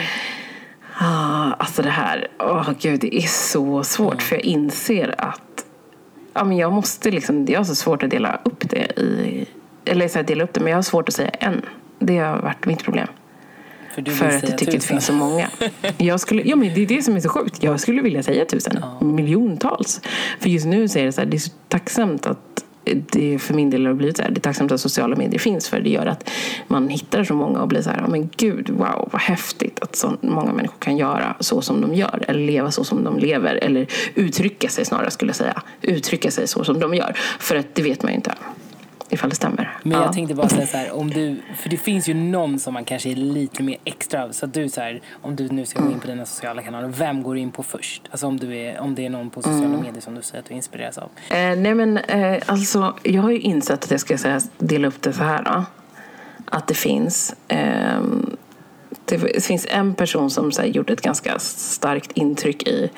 [0.99, 4.13] Ah, alltså det här, oh, gud, det är så svårt.
[4.13, 4.23] Mm.
[4.23, 5.65] För jag inser att
[6.33, 9.47] ja, men jag måste liksom, jag har så svårt att dela upp det i,
[9.85, 11.61] eller så här, dela upp det, men jag har svårt att säga en.
[11.99, 13.07] Det har varit mitt problem.
[13.95, 14.75] För, du för att jag tycker tusen.
[14.75, 15.49] att det finns så många.
[15.97, 17.63] Jag skulle, ja, men det är det som är så sjukt.
[17.63, 18.79] Jag skulle vilja säga tusen.
[18.81, 19.05] Ja.
[19.05, 20.01] Miljontals.
[20.39, 23.53] För just nu så är det så här, det är så tacksamt att det för
[23.53, 25.89] min del har blivit så här, det är tacksamt att sociala medier finns för det
[25.89, 26.29] gör att
[26.67, 30.17] man hittar så många och blir så här, men gud, wow, vad häftigt att så
[30.21, 33.87] många människor kan göra så som de gör eller leva så som de lever eller
[34.15, 37.13] uttrycka sig snarare skulle jag säga, uttrycka sig så som de gör.
[37.39, 38.33] För att det vet man ju inte
[39.09, 39.77] ifall det stämmer.
[39.83, 40.13] Men jag ja.
[40.13, 43.09] tänkte bara säga så här, om du, för det finns ju någon som man kanske
[43.09, 45.99] är lite mer extra så att du så här, om du nu ska gå in
[45.99, 48.01] på dina sociala kanaler, vem går in på först?
[48.11, 49.81] Alltså om, du är, om det är någon på sociala mm.
[49.81, 51.09] medier som du säger att du inspireras av.
[51.29, 55.01] Eh, nej men eh, alltså, jag har ju insett att jag ska säga, dela upp
[55.01, 55.65] det så här då.
[56.45, 58.01] Att det finns eh,
[59.05, 62.89] det finns en person som så här, gjort ett ganska starkt intryck i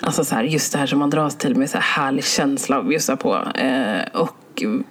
[0.00, 2.78] Alltså så här, just det här som man dras till med så här härlig känsla
[2.78, 3.34] att bjussa på.
[3.54, 4.36] Eh, och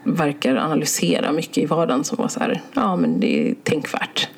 [0.03, 4.29] verkar analysera mycket i vardagen som var så här, ja men det är tänkvärt.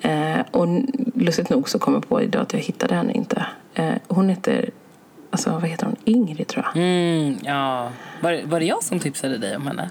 [0.00, 0.66] Eh, och
[1.14, 3.46] lustigt nog så kom jag på idag att jag hittade henne inte.
[3.74, 4.70] Eh, hon heter,
[5.30, 6.82] alltså vad heter hon, Ingrid tror jag.
[6.82, 7.90] Mm, ja.
[8.20, 9.90] Var, var det jag som tipsade dig om henne?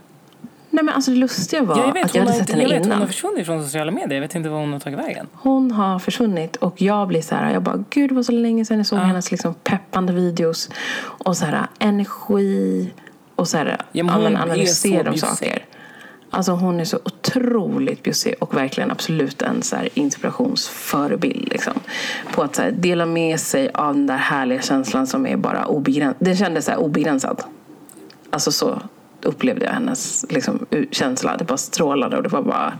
[0.69, 2.69] Nej men alltså det lustiga var ja, jag vet, att jag hade sett henne jag
[2.69, 2.91] vet, innan.
[2.91, 4.13] Hon har försvunnit från sociala medier.
[4.13, 5.27] Jag vet inte var hon har tagit vägen.
[5.33, 8.65] Hon har försvunnit och jag blir så här, jag bara gud det var så länge
[8.65, 9.03] sedan jag såg ja.
[9.03, 10.69] hennes liksom peppande videos.
[10.99, 12.91] Och så här energi
[13.37, 15.65] och så här, ja, analysera de saker.
[16.29, 21.49] Alltså hon är så otroligt bjussig och verkligen absolut en så inspirationsförebild.
[21.49, 21.73] Liksom.
[22.33, 26.15] På att här, dela med sig av den där härliga känslan som är bara obegränsad.
[26.19, 27.43] Den kändes så här obegränsad.
[28.29, 28.81] Alltså så
[29.21, 31.37] upplevde jag hennes liksom, känsla.
[31.37, 32.73] Det bara strålade och det var bara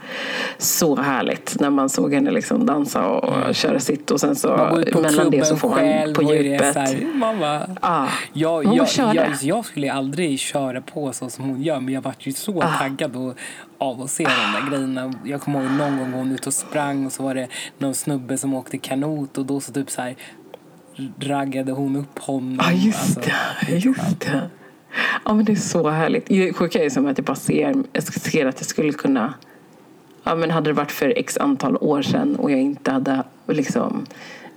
[0.57, 3.53] så härligt när man såg henne liksom dansa och mm.
[3.53, 6.75] köra sitt och sen så mellan det så får man på djupet.
[6.75, 11.61] Här, bara, ah, jag, jag, jag, jag, jag, skulle aldrig köra på så som hon
[11.61, 12.77] gör men jag vart ju så ah.
[12.77, 13.37] taggad och,
[13.77, 14.29] av att se ah.
[14.29, 15.13] de där grejerna.
[15.23, 17.47] Jag kommer ihåg någon gång hon ute och sprang och så var det
[17.77, 20.15] någon snubbe som åkte kanot och då så typ så här
[21.19, 22.59] raggade hon upp honom.
[22.61, 23.31] Ja, ah, just alltså,
[23.67, 23.77] det.
[23.77, 24.49] Just det.
[25.25, 26.25] Ja, men det är så härligt.
[26.25, 29.33] Det sjuka är som att jag bara ser, jag ser att jag skulle kunna...
[30.23, 34.05] Ja, men hade det varit för x antal år sedan och jag inte hade liksom...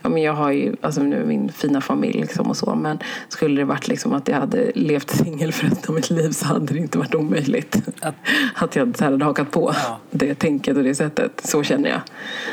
[0.02, 2.98] Ja, men jag har ju alltså nu min fina familj liksom och så men
[3.28, 6.46] skulle det varit liksom att jag hade levt singel för resten av mitt liv så
[6.46, 7.82] hade det inte varit omöjligt.
[8.00, 8.14] Att,
[8.54, 9.98] att jag så hade hakat på ja.
[10.10, 11.40] det tänket och det sättet.
[11.44, 12.00] Så känner jag.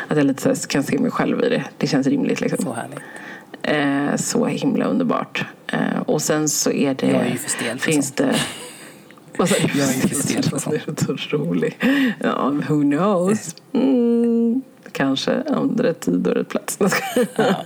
[0.08, 1.64] Att jag lite här, kan se mig själv i det.
[1.78, 2.42] Det känns rimligt.
[2.42, 2.64] Liksom.
[2.64, 3.00] Så härligt.
[3.68, 5.46] Eh, så himla underbart.
[5.68, 7.08] Eh, och sen så är det...
[7.08, 8.36] Jag är ju för stel för Finns det...
[9.38, 9.80] Sa du?
[9.80, 10.86] Jag är ju för stel för sånt.
[10.86, 11.76] Det är så roligt.
[12.20, 13.56] Ja, who knows?
[13.74, 16.80] Mm, kanske om rätt tid och rätt plats.
[17.36, 17.56] Ja.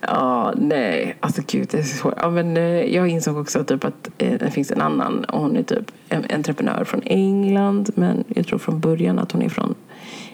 [0.00, 1.16] ja, nej.
[1.20, 2.14] Alltså gud, det är så svårt.
[2.16, 5.24] Ja, men, eh, jag insåg också typ att eh, det finns en annan.
[5.28, 7.90] Hon är typ en entreprenör från England.
[7.94, 9.74] Men jag tror från början att hon är från,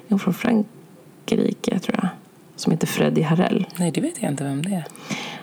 [0.07, 2.09] är hon från Frankrike, tror jag
[2.61, 3.67] som heter Freddie Harrell.
[3.77, 4.85] Nej, det vet jag inte vem det är.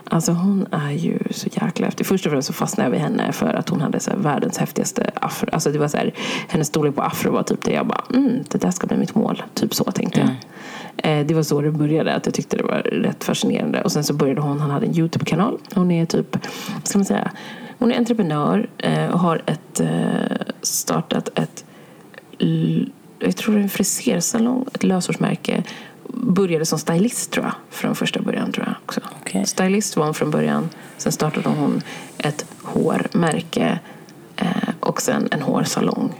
[0.09, 2.05] Alltså hon är ju så jäkla häftig.
[2.05, 5.11] Först och främst så fastnade jag vid henne för att hon hade så världens häftigaste
[5.15, 5.49] afro.
[5.51, 6.13] Alltså det var så här,
[6.47, 9.15] hennes storlek på afro var typ det jag bara, mm, det där ska bli mitt
[9.15, 9.43] mål.
[9.53, 10.29] Typ så tänkte jag.
[10.29, 11.21] Mm.
[11.21, 13.81] Eh, det var så det började, att jag tyckte det var rätt fascinerande.
[13.81, 15.59] Och sen så började hon, han hade en YouTube-kanal.
[15.73, 16.37] Hon är typ,
[16.73, 17.31] vad ska man säga,
[17.79, 21.65] hon är entreprenör eh, och har ett, eh, startat ett
[23.19, 25.63] jag tror det är en frisersalong, ett lösårsmärke
[26.15, 28.51] började som stylist tror jag, från första början.
[28.51, 29.01] tror jag också.
[29.21, 29.45] Okay.
[29.45, 30.69] Stylist var hon från början.
[30.97, 31.81] Sen startade hon
[32.17, 33.79] ett hårmärke
[34.35, 36.13] eh, och sen en hårsalong.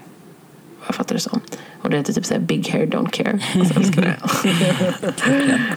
[0.85, 1.41] Jag fattar det som.
[1.81, 3.39] Och det heter typ såhär Big hair don't care.
[3.55, 4.17] Alltså, älskar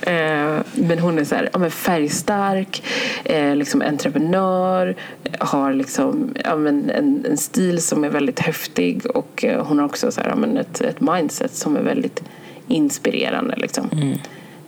[0.02, 0.10] det.
[0.10, 2.82] eh, men hon är så här, ja, men färgstark,
[3.24, 4.96] eh, liksom entreprenör,
[5.38, 9.86] har liksom, ja, men en, en stil som är väldigt häftig och eh, hon har
[9.86, 12.22] också så här, ja, men ett, ett mindset som är väldigt
[12.68, 13.56] inspirerande.
[13.56, 13.90] Liksom.
[13.92, 14.18] Mm.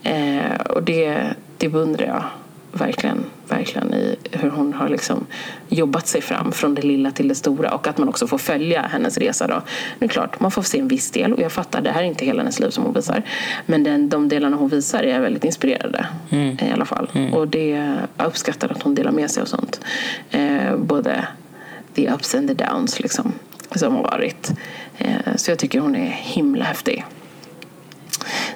[0.03, 2.25] Eh, och det, det beundrar jag
[2.73, 5.27] verkligen, verkligen i hur hon har liksom
[5.69, 8.83] jobbat sig fram från det lilla till det stora och att man också får följa
[8.83, 9.47] hennes resa.
[9.47, 9.63] Då.
[9.99, 12.07] Det är klart, man får se en viss del och jag fattar, det här är
[12.07, 13.23] inte hela hennes liv som hon visar.
[13.67, 16.57] Men den, de delarna hon visar är väldigt inspirerande mm.
[16.61, 17.11] i alla fall.
[17.15, 17.35] Mm.
[17.35, 19.81] Och det, jag uppskattar att hon delar med sig av sånt.
[20.31, 21.27] Eh, både
[21.95, 23.33] the ups and the downs liksom,
[23.75, 24.53] som har varit.
[24.99, 27.05] Eh, så jag tycker hon är himla häftig.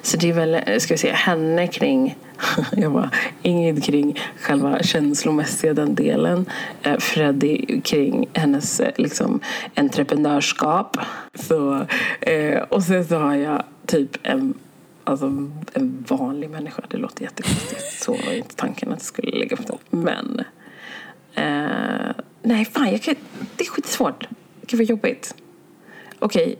[0.01, 2.15] Så det är väl, eh, ska vi säga, henne kring
[2.71, 3.09] jag bara,
[3.41, 6.45] Ingrid kring själva känslomässiga den delen.
[6.83, 9.39] Eh, Freddy Freddie kring hennes eh, liksom,
[9.75, 10.97] entreprenörskap.
[11.33, 11.85] Så,
[12.21, 14.53] eh, och sen så har jag typ en,
[15.03, 15.25] alltså,
[15.73, 16.81] en vanlig människa.
[16.89, 18.03] Det låter jättekonstigt.
[18.03, 19.77] Så var inte tanken att det skulle lägga upp det.
[19.89, 20.41] Men...
[21.35, 22.91] Eh, nej, fan.
[22.91, 23.15] Jag kan,
[23.55, 24.27] det är skitsvårt.
[24.67, 25.35] Gud vad jobbigt.
[26.19, 26.55] Okej.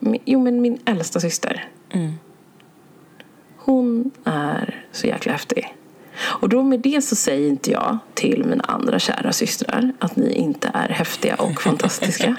[0.00, 0.20] Okay.
[0.24, 1.68] Jo, men min äldsta syster.
[1.90, 2.12] Mm.
[3.64, 5.74] Hon är så jäkla häftig.
[6.22, 10.32] Och då med det så säger inte jag till mina andra kära systrar att ni
[10.32, 12.36] inte är häftiga och fantastiska.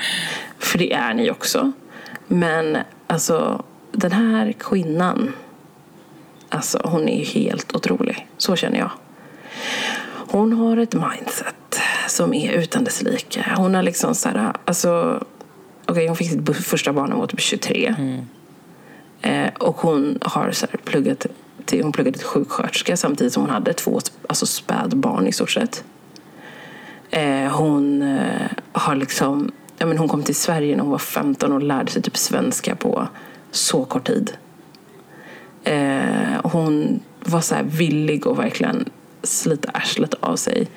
[0.59, 1.71] För det är ni också.
[2.27, 5.33] Men alltså, den här kvinnan,
[6.49, 8.27] alltså hon är helt otrolig.
[8.37, 8.91] Så känner jag.
[10.31, 13.45] Hon har ett mindset som är utan dess like.
[13.57, 15.23] Hon har liksom så här, alltså,
[15.87, 17.95] okay, hon fick sitt första barn när hon var typ 23.
[17.97, 18.25] Mm.
[19.21, 21.25] Eh, och hon har så här, pluggat
[21.65, 25.83] till, hon pluggade till sjuksköterska samtidigt som hon hade två alltså spädbarn i stort sett.
[27.09, 31.51] Eh, hon eh, har liksom, ja, men hon kom till Sverige när hon var 15
[31.51, 33.07] och lärde sig typ svenska på
[33.51, 34.31] så kort tid.
[35.63, 38.89] Eh, hon var så här villig att verkligen
[39.23, 40.67] slita arslet av sig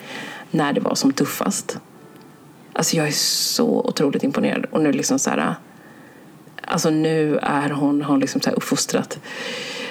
[0.50, 1.78] när det var som tuffast.
[2.72, 4.64] Alltså jag är så otroligt imponerad.
[4.64, 5.54] Och nu liksom så här,
[6.75, 9.19] alltså nu är hon, hon liksom så här uppfostrat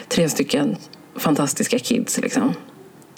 [0.08, 0.76] tre stycken
[1.16, 2.54] fantastiska kids liksom.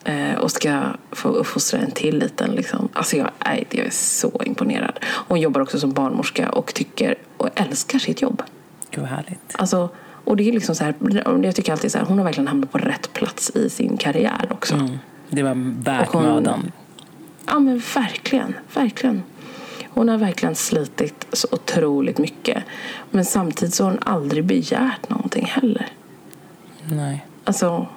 [0.03, 2.51] Eh, och ska få uppfostra en till liten.
[2.51, 2.89] Liksom.
[2.93, 4.99] Alltså jag, nej, jag är så imponerad.
[5.03, 8.43] Hon jobbar också som barnmorska och tycker och älskar sitt jobb.
[8.91, 9.55] Gud vad härligt.
[9.55, 10.95] Alltså, och det är liksom så här,
[11.43, 14.47] jag tycker alltid så här, hon har verkligen hamnat på rätt plats i sin karriär
[14.49, 14.75] också.
[14.75, 14.97] Mm.
[15.29, 16.71] Det var värt mödan.
[17.47, 19.23] Ja men verkligen, verkligen.
[19.95, 22.63] Hon har verkligen slitit så otroligt mycket.
[23.11, 25.87] Men samtidigt så har hon aldrig begärt någonting heller.
[26.91, 27.25] Nej.
[27.43, 27.87] Alltså,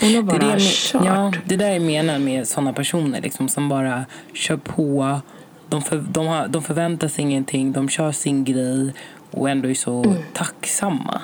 [0.00, 1.04] hon har bara det är det, kört.
[1.04, 5.20] Ja, det där är menat med sådana personer liksom, som bara kör på.
[5.68, 8.94] De, för, de, har, de förväntar sig ingenting, de kör sin grej
[9.30, 10.16] och ändå är så mm.
[10.32, 11.20] tacksamma.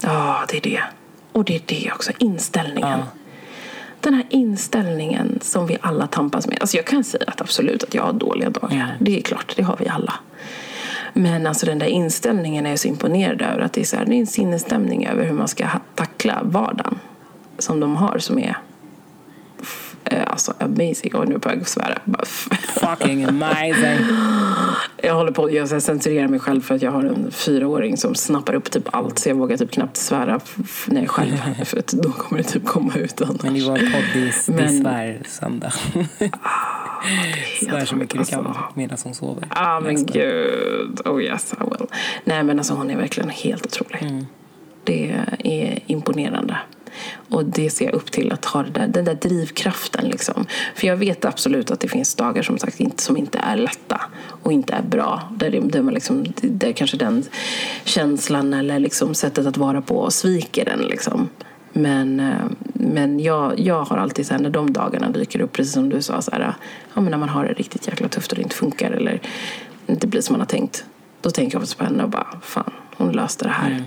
[0.00, 0.82] Ja, det är det.
[1.32, 2.98] Och det är det också, inställningen.
[2.98, 3.06] Ja.
[4.00, 6.58] Den här inställningen som vi alla tampas med.
[6.60, 8.74] Alltså jag kan säga att absolut att jag har dåliga dagar.
[8.74, 8.88] Mm.
[9.00, 10.14] Det är klart, det har vi alla.
[11.12, 13.60] Men alltså den där inställningen är jag så imponerad över.
[13.60, 16.98] Att det är, så här, det är en sinnesstämning över hur man ska tackla vardagen.
[17.58, 18.56] Som de har som är
[20.26, 21.14] alltså amazing.
[21.14, 21.98] Och nu på jag svära.
[22.80, 23.98] Fucking amazing.
[25.02, 28.54] Jag håller på jag censurerar mig själv för att jag har en fyraåring som snappar
[28.54, 29.18] upp typ allt.
[29.18, 30.40] Så jag vågar typ knappt svära
[30.86, 31.36] när jag själv.
[31.64, 33.42] För att då kommer det typ komma ut annars.
[33.42, 35.72] Men i vår podd, det är svärsöndag.
[37.64, 38.62] Svär så mycket du kan alltså.
[38.74, 39.46] medan hon sover.
[39.50, 41.00] Ja ah, men gud.
[41.04, 41.86] Oh yes I will.
[42.24, 44.02] Nej men alltså hon är verkligen helt otrolig.
[44.02, 44.26] Mm.
[44.84, 46.58] Det är imponerande.
[47.28, 50.08] Och det ser jag upp till, att ha där, den där drivkraften.
[50.08, 50.46] Liksom.
[50.74, 54.00] För jag vet absolut att det finns dagar som sagt inte, som inte är lätta
[54.42, 55.22] och inte är bra.
[55.36, 57.24] Där, det, där, man liksom, där kanske den
[57.84, 60.80] känslan eller liksom sättet att vara på sviker en.
[60.80, 61.28] Liksom.
[61.72, 65.72] Men, eh, men jag, jag har alltid så här, när de dagarna dyker upp, precis
[65.72, 66.54] som du sa, så här,
[66.94, 69.20] ja, men när man har det riktigt jäkla tufft och det inte funkar eller
[69.86, 70.84] inte blir som man har tänkt.
[71.20, 73.70] Då tänker jag på henne och bara, fan, hon löste det här.
[73.70, 73.82] Mm.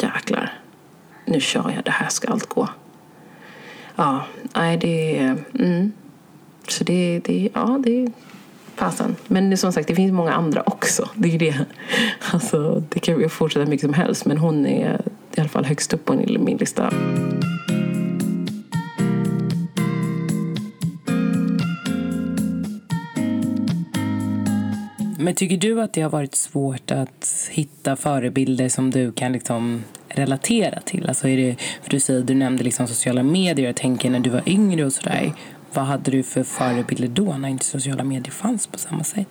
[0.00, 0.52] Jäklar.
[1.28, 2.68] Nu kör jag, det här ska allt gå.
[3.96, 4.24] Ja,
[4.56, 5.36] nej det är...
[5.58, 5.92] Mm.
[6.68, 8.12] Så det, det, ja, det är
[8.76, 9.16] fasen.
[9.26, 11.08] Men som sagt, det finns många andra också.
[11.14, 11.54] Det är det.
[12.32, 15.00] Alltså, det kan jag fortsätta mycket som helst, men hon är
[15.34, 16.92] i alla fall högst upp på min lista.
[25.20, 29.84] Men tycker du att det har varit svårt att hitta förebilder som du kan liksom
[30.18, 31.08] relatera till?
[31.08, 33.66] Alltså är det, för du, säger, du nämnde liksom sociala medier.
[33.66, 35.32] Jag tänker när du var yngre och sådär.
[35.72, 39.28] Vad hade du för förebilder då när inte sociala medier fanns på samma sätt?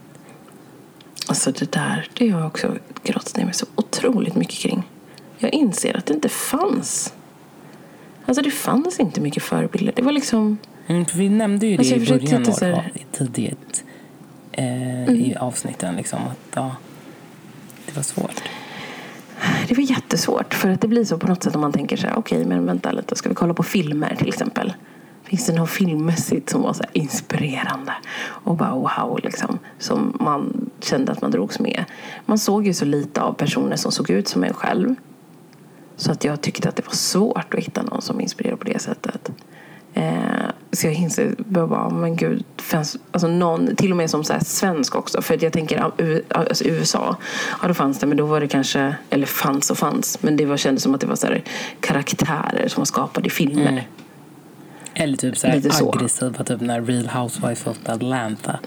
[1.27, 4.83] Alltså det där, det har jag också grottat ner mig så otroligt mycket kring.
[5.37, 7.13] Jag inser att det inte fanns.
[8.25, 9.93] Alltså det fanns inte mycket förebilder.
[9.95, 10.57] Det var liksom...
[10.87, 12.91] Mm, för vi nämnde ju det alltså, i början av här...
[13.11, 13.83] tidigt
[14.51, 15.15] eh, mm.
[15.15, 15.95] i avsnitten.
[15.95, 16.75] Liksom, att ja,
[17.85, 18.41] det var svårt.
[19.67, 20.53] Det var jättesvårt.
[20.53, 22.49] För att det blir så på något sätt om man tänker så här, okej okay,
[22.49, 24.73] men vänta lite, ska vi kolla på filmer till exempel?
[25.23, 27.93] Finns det något filmmässigt som var så inspirerande?
[28.19, 29.59] Och bara wow, liksom.
[29.79, 31.85] Som man kände att man drogs med.
[32.25, 34.95] Man såg ju så lite av personer som såg ut som en själv.
[35.95, 38.79] Så att jag tyckte att det var svårt att hitta någon som inspirerade på det
[38.79, 39.31] sättet.
[39.97, 44.33] Eh, så jag inser bara, men gud, fanns, alltså någon, till och med som så
[44.45, 45.21] svensk också.
[45.21, 45.91] För jag tänker
[46.29, 47.15] alltså USA,
[47.61, 50.45] ja då fanns det, men då var det kanske, eller fanns och fanns, men det
[50.45, 51.43] var, kändes som att det var så här,
[51.79, 53.71] karaktärer som var skapade i filmer.
[53.71, 53.83] Mm.
[54.93, 58.59] Eller typ så här aggressiva, typ när Real Housewives of Atlanta.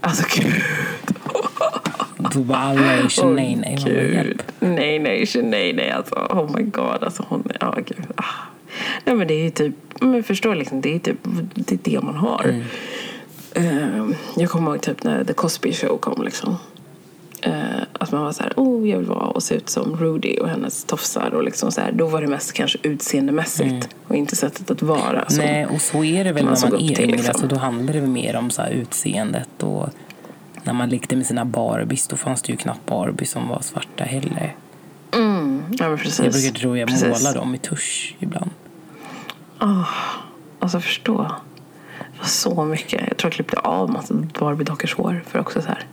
[0.00, 0.62] Alltså gud.
[2.16, 3.76] Då bara alla är nej nej.
[3.76, 4.42] Man bara, Gud.
[4.60, 4.98] Nej,
[5.42, 5.90] nej, nej.
[5.90, 7.02] Alltså, oh my god.
[7.02, 8.06] Alltså, hon, ja, gud.
[8.16, 8.22] Ah.
[9.04, 11.18] Nej, men det är ju typ, men jag förstår liksom, det är typ
[11.54, 12.44] det, är det man har.
[12.44, 12.64] Mm.
[13.54, 16.56] Eh, jag kommer ihåg typ när The Cosby Show kom liksom.
[17.42, 17.52] Eh,
[17.92, 20.48] att man var så här, oh jag vill vara och se ut som Rudy och
[20.48, 21.92] hennes tofsar och liksom så här.
[21.92, 25.24] Då var det mest kanske utseendemässigt och inte sättet att vara.
[25.28, 25.52] som- Mm.
[25.54, 27.06] Nej, och så är det väl man när man är yngre.
[27.06, 27.28] liksom.
[27.28, 29.62] Alltså, då handlar det väl mer om så utseendet.
[29.62, 29.88] Och
[30.64, 34.04] när man lekte med sina Barbies, då fanns det ju knappt Barbies som var svarta
[34.04, 34.54] heller.
[35.12, 35.84] Mm, ja.
[35.84, 35.98] Jag
[36.32, 37.08] brukar tro jag Precis.
[37.08, 38.50] målar dem i tusch ibland.
[40.60, 41.22] Alltså förstå.
[41.98, 43.02] Det var så mycket.
[43.08, 45.86] Jag tror jag klippte av massa Barbie-dockors hår för också så här.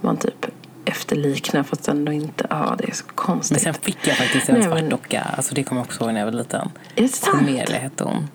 [0.00, 0.46] Man typ
[0.84, 2.46] efterliknar fast ändå inte.
[2.50, 3.64] Ja, det är så konstigt.
[3.64, 5.22] Men sen fick jag faktiskt en Nej, svart men- docka.
[5.36, 6.70] Alltså, det kommer jag också ihåg när jag var liten.
[6.96, 7.36] Är det sant?
[7.38, 8.28] Cornelia hette hon.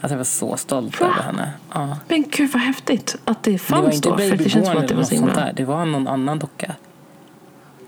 [0.00, 1.06] Alltså, jag var så stolt Va?
[1.06, 1.52] över henne.
[1.74, 1.96] Ja.
[2.08, 4.18] Men gud vad häftigt att det Det fanns var inte då.
[4.18, 5.34] För det känns det var så himla...
[5.34, 5.52] där.
[5.56, 6.74] Det var någon annan docka.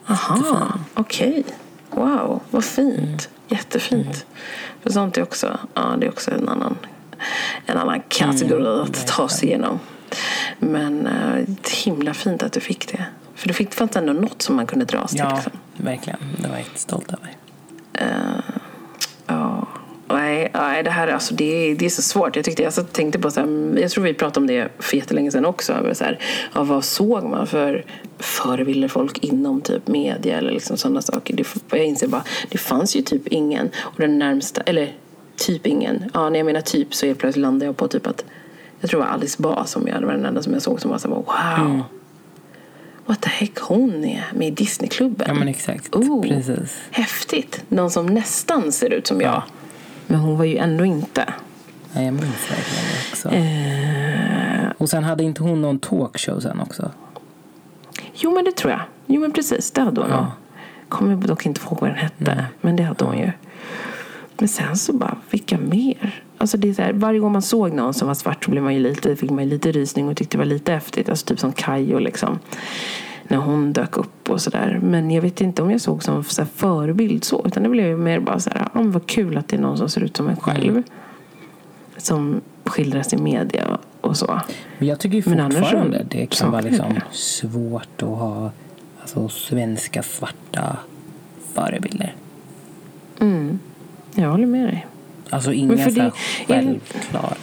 [0.06, 1.44] Aha, okej.
[1.90, 2.98] Wow, vad fint.
[2.98, 3.18] Mm.
[3.48, 4.26] Jättefint.
[4.82, 6.76] För sånt är också, ja, det är också en annan,
[7.66, 9.78] en annan kategori Mm, att ta sig igenom.
[10.58, 13.06] Men uh, himla fint att du fick det.
[13.34, 15.18] För det fick, fanns ändå något som man kunde dras till.
[15.20, 15.52] Ja, Liksom.
[15.76, 16.18] verkligen.
[16.36, 17.36] Det var jag jättestolt över.
[17.92, 18.42] Ja.
[20.08, 22.36] Nej, nej, det här är, alltså, det, det är så svårt.
[22.36, 24.96] Jag, tyckte, jag och tänkte på, så här, jag tror vi pratade om det för
[24.96, 25.94] jättelänge sedan också.
[25.94, 26.18] Så här,
[26.54, 27.84] ja, vad såg man för
[28.18, 31.36] förebilder folk inom typ media eller liksom sådana saker?
[31.36, 33.70] Det, jag inser bara, det fanns ju typ ingen.
[33.78, 34.92] Och den närmsta, eller
[35.36, 36.10] typ ingen.
[36.14, 38.24] Ja, när jag menar typ så helt plötsligt landade jag på typ att
[38.80, 40.80] jag tror det var Alice Ba som jag, det var den enda som jag såg
[40.80, 41.14] som var så här,
[41.66, 41.82] wow.
[43.06, 45.26] What the heck, hon är med i Disneyklubben.
[45.28, 45.94] Ja, men exakt.
[45.94, 46.78] Oh, Precis.
[46.90, 47.62] Häftigt.
[47.68, 49.42] Någon som nästan ser ut som jag.
[50.06, 51.34] Men hon var ju ändå inte.
[51.92, 53.28] Ja, jag minns verkligen det också.
[53.28, 56.90] Eh, Och sen hade inte hon någon talkshow sen också?
[58.14, 58.80] jo, men det tror jag.
[59.06, 59.70] Jo, men precis.
[59.70, 60.32] Det hade hon Ja.
[60.88, 62.46] Kommer dock inte ihåg vad den hette.
[62.60, 63.30] Men det hade hon ju.
[64.38, 66.22] Men sen så bara, vilka mer?
[66.38, 68.74] Alltså det är här, varje gång man såg någon som var svart så blev man
[68.74, 71.08] ju lite, fick man ju lite rysning och tyckte det var lite häftigt.
[71.08, 72.38] Alltså typ som Kajo liksom.
[73.28, 74.80] När hon dök upp och sådär.
[74.82, 77.42] Men jag vet inte om jag såg som så förebild så.
[77.46, 79.78] Utan det blev ju mer bara så här, men vad kul att det är någon
[79.78, 80.82] som ser ut som en själv.
[81.96, 84.40] Som skildras i media och så.
[84.78, 87.02] Men jag tycker ju fortfarande så det kan vara liksom det.
[87.12, 88.50] svårt att ha
[89.00, 90.76] alltså, svenska svarta
[91.54, 92.14] förebilder.
[94.14, 94.86] Jag håller med dig.
[95.30, 96.12] Alltså inga så det-
[96.46, 97.36] självklara.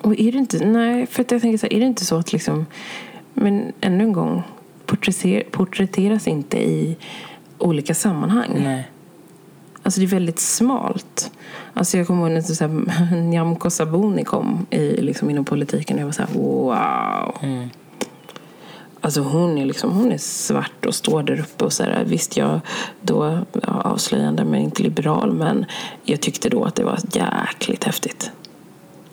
[0.00, 2.16] Och är det inte, nej, för att jag tänker så här, är det inte så
[2.16, 2.66] att liksom,
[3.36, 4.42] men ännu en gång,
[4.86, 6.96] porträtter, porträtteras inte i
[7.58, 8.50] olika sammanhang.
[8.64, 8.90] Nej.
[9.82, 11.30] Alltså det är väldigt smalt.
[11.74, 16.06] Alltså jag kommer ihåg när här, Nyamko Sabuni kom i, liksom, inom politiken och jag
[16.06, 17.36] var så här, wow.
[17.42, 17.68] Mm.
[19.00, 22.36] Alltså hon är, liksom, hon är svart och står där uppe och så här, visst
[22.36, 22.60] jag
[23.00, 25.64] då ja, avslöjande men inte liberal men
[26.04, 28.30] jag tyckte då att det var jäkligt häftigt.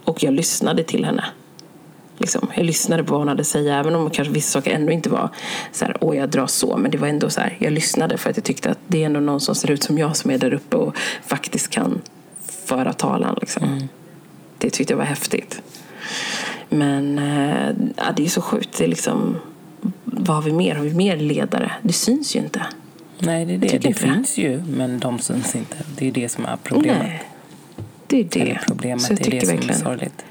[0.03, 1.23] Och jag lyssnade till henne.
[2.17, 4.91] Liksom, jag lyssnade på vad hon hade att säga även om kanske vissa saker ändå
[4.91, 5.29] inte var
[5.71, 8.29] så här, åh jag drar så men det var ändå så här, jag lyssnade för
[8.29, 10.37] att jag tyckte att det är ändå någon som ser ut som jag som är
[10.37, 10.95] där uppe och
[11.25, 12.01] faktiskt kan
[12.65, 13.87] föra talan liksom.
[14.57, 15.61] Det tyckte jag var häftigt.
[16.69, 18.77] Men eh, ja, det är så sjukt.
[18.77, 19.35] Det är liksom,
[20.03, 20.75] vad har vi mer?
[20.75, 21.71] Har vi mer ledare?
[21.81, 22.61] Det syns ju inte.
[23.19, 23.77] Nej, det är det.
[23.77, 25.75] Det finns ju, men de syns inte.
[25.97, 26.99] Det är det som är problemet.
[27.03, 27.23] Nej,
[28.07, 28.39] det är det.
[28.41, 30.25] Eller problemet, Så jag det är det som är verkligen- sorgligt.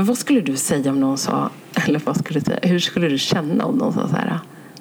[0.00, 1.50] Men vad skulle du säga om någon sa,
[1.86, 4.38] eller vad skulle du säga, hur skulle du känna om någon sa så här,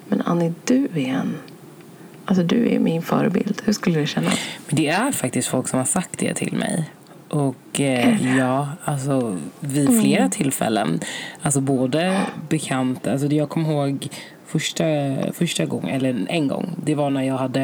[0.07, 1.35] men Annie du är en,
[2.25, 3.61] alltså du är min förebild.
[3.65, 4.29] Hur skulle du känna?
[4.67, 6.89] Men det är faktiskt folk som har sagt det till mig.
[7.29, 10.99] Och eh, ja, alltså vid flera tillfällen.
[11.41, 14.07] Alltså både bekanta, alltså jag kommer ihåg
[14.45, 14.83] första,
[15.33, 17.61] första gången, eller en gång, det var när jag hade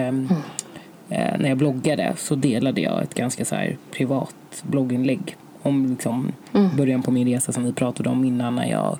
[1.09, 5.36] eh, när jag bloggade så delade jag ett ganska så här privat blogginlägg
[5.66, 6.32] om liksom
[6.78, 8.97] början på min resa som vi pratade om innan när jag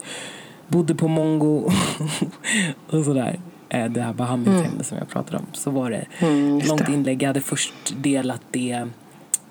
[0.68, 1.72] bodde på Mongo
[2.90, 3.40] och sådär.
[3.70, 5.46] Eh, Det här behandlingshemmet som jag pratade om.
[5.54, 7.24] Så var det Mm, långt inlägg.
[7.24, 8.88] Jag hade först delat det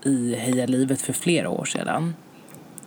[0.04, 2.14] i Heja livet för flera år sedan.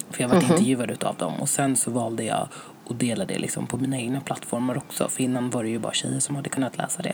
[0.10, 0.44] För jag var Mhm.
[0.52, 1.34] intervjuad utav dem.
[1.42, 2.48] Och sen så valde jag
[2.92, 5.08] att dela det liksom på mina egna plattformar också.
[5.10, 7.14] För innan var det ju bara tjejer som hade kunnat läsa det.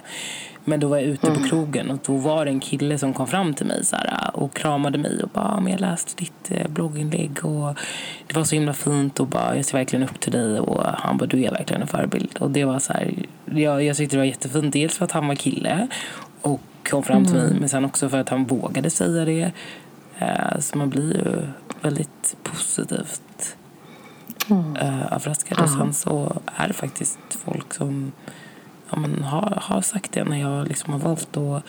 [0.65, 1.41] Men då var jag ute Mm.
[1.41, 4.29] på krogen och då var det en kille som kom fram till mig så här,
[4.33, 7.77] och kramade mig och bara "Ah, men jag läste ditt eh, blogginlägg och
[8.27, 11.17] det var så himla fint och bara jag ser verkligen upp till dig och han
[11.17, 12.37] bara du är verkligen en förebild.
[12.39, 13.13] Och det var så här,
[13.45, 15.87] jag, jag tyckte det var jättefint dels för att han var kille
[16.41, 19.51] och kom fram till mig men sen också för att han vågade säga det.
[20.19, 21.47] Eh, så man blir ju
[21.81, 23.55] väldigt positivt
[24.49, 24.75] Mm.
[24.75, 25.59] eh, överraskad.
[25.59, 28.11] Och sen så är det faktiskt folk som
[28.89, 31.63] ja, men har, har sagt det när jag liksom har valt att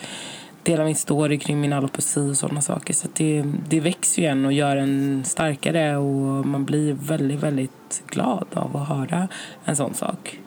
[0.62, 2.94] dela min story kring min alopeci och sådana saker.
[2.94, 8.02] Så det, det växer ju en och gör en starkare och man blir väldigt, väldigt
[8.06, 9.28] glad av att höra
[9.64, 10.38] en sån sak.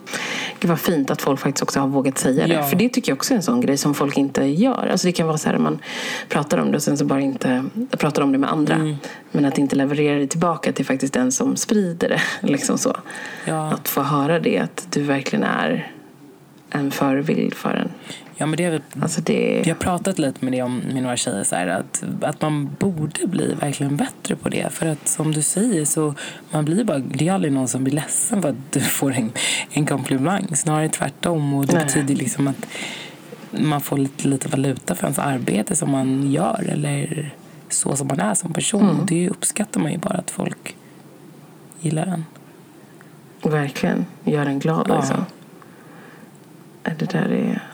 [0.59, 2.53] Gud vad fint att folk faktiskt också har vågat säga det.
[2.53, 2.63] Ja.
[2.63, 4.87] För det tycker jag också är en sån grej som folk inte gör.
[4.91, 5.79] Alltså det kan vara så här att man
[6.29, 7.65] pratar om det och sen så bara inte
[7.97, 8.75] pratar om det med andra.
[8.75, 8.95] Mm.
[9.31, 12.21] Men att inte leverera det tillbaka till faktiskt den som sprider det.
[12.47, 12.97] Liksom så.
[13.45, 13.71] Ja.
[13.71, 15.91] Att få höra det, att du verkligen är
[16.69, 17.89] en förebild för en.
[18.37, 19.63] Ja, men det är Alltså det...
[19.65, 22.75] Jag har pratat lite med det om med några tjejer så här, att, att man
[22.79, 24.73] borde bli verkligen bättre på det.
[24.73, 26.13] För att som du säger så
[26.51, 29.31] man blir bara, det är aldrig någon som blir ledsen för att du får en,
[29.71, 30.55] en komplimang.
[30.55, 31.53] Snarare tvärtom.
[31.53, 31.85] Och det Nej.
[31.85, 32.67] betyder liksom att
[33.51, 37.31] man får lite, lite valuta för ens arbete som man gör eller
[37.69, 38.89] så som man är som person.
[38.89, 39.05] Mm.
[39.05, 40.75] Det uppskattar man ju bara att folk
[41.79, 42.25] gillar en.
[43.43, 44.05] Verkligen.
[44.23, 44.97] Gör en glad Ja.
[44.97, 45.25] liksom.
[46.83, 47.66] Det där är...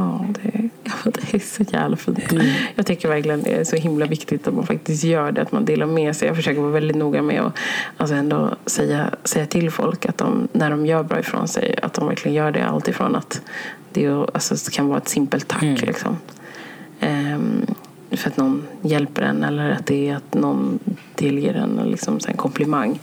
[0.00, 0.70] Ja, det är,
[1.12, 2.32] det är så jävla fint.
[2.32, 5.42] Hur- Jag tycker verkligen det är så himla viktigt att man faktiskt gör det.
[5.42, 6.28] Att man delar med sig.
[6.28, 7.52] Jag försöker vara väldigt noga med att
[7.96, 11.94] alltså ändå säga, säga till folk att de, när de gör bra ifrån sig, att
[11.94, 13.42] de verkligen gör det alltifrån att
[13.92, 15.62] det, är- alltså, det kan vara ett simpelt tack.
[15.62, 15.74] Mm.
[15.74, 16.16] Liksom.
[17.00, 17.66] Ehm,
[18.10, 20.78] för att någon hjälper en eller att det är att någon
[21.14, 22.98] delger en liksom, en komplimang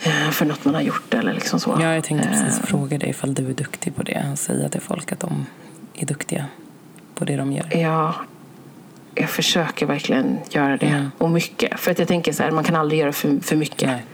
[0.00, 1.78] eh, för något man har gjort eller liksom så.
[1.80, 4.26] Ja, jag tänkte precis Eh, fråga dig ifall du är duktig på det.
[4.36, 5.46] Säga till folk att de
[6.02, 6.46] är duktiga
[7.14, 7.76] på det de gör.
[7.76, 8.14] Ja,
[9.14, 10.86] jag försöker verkligen göra det.
[10.86, 11.10] Mm.
[11.18, 11.80] Och mycket.
[11.80, 13.88] För att jag tänker så här, man kan aldrig göra för, för mycket.
[13.88, 14.04] Nej.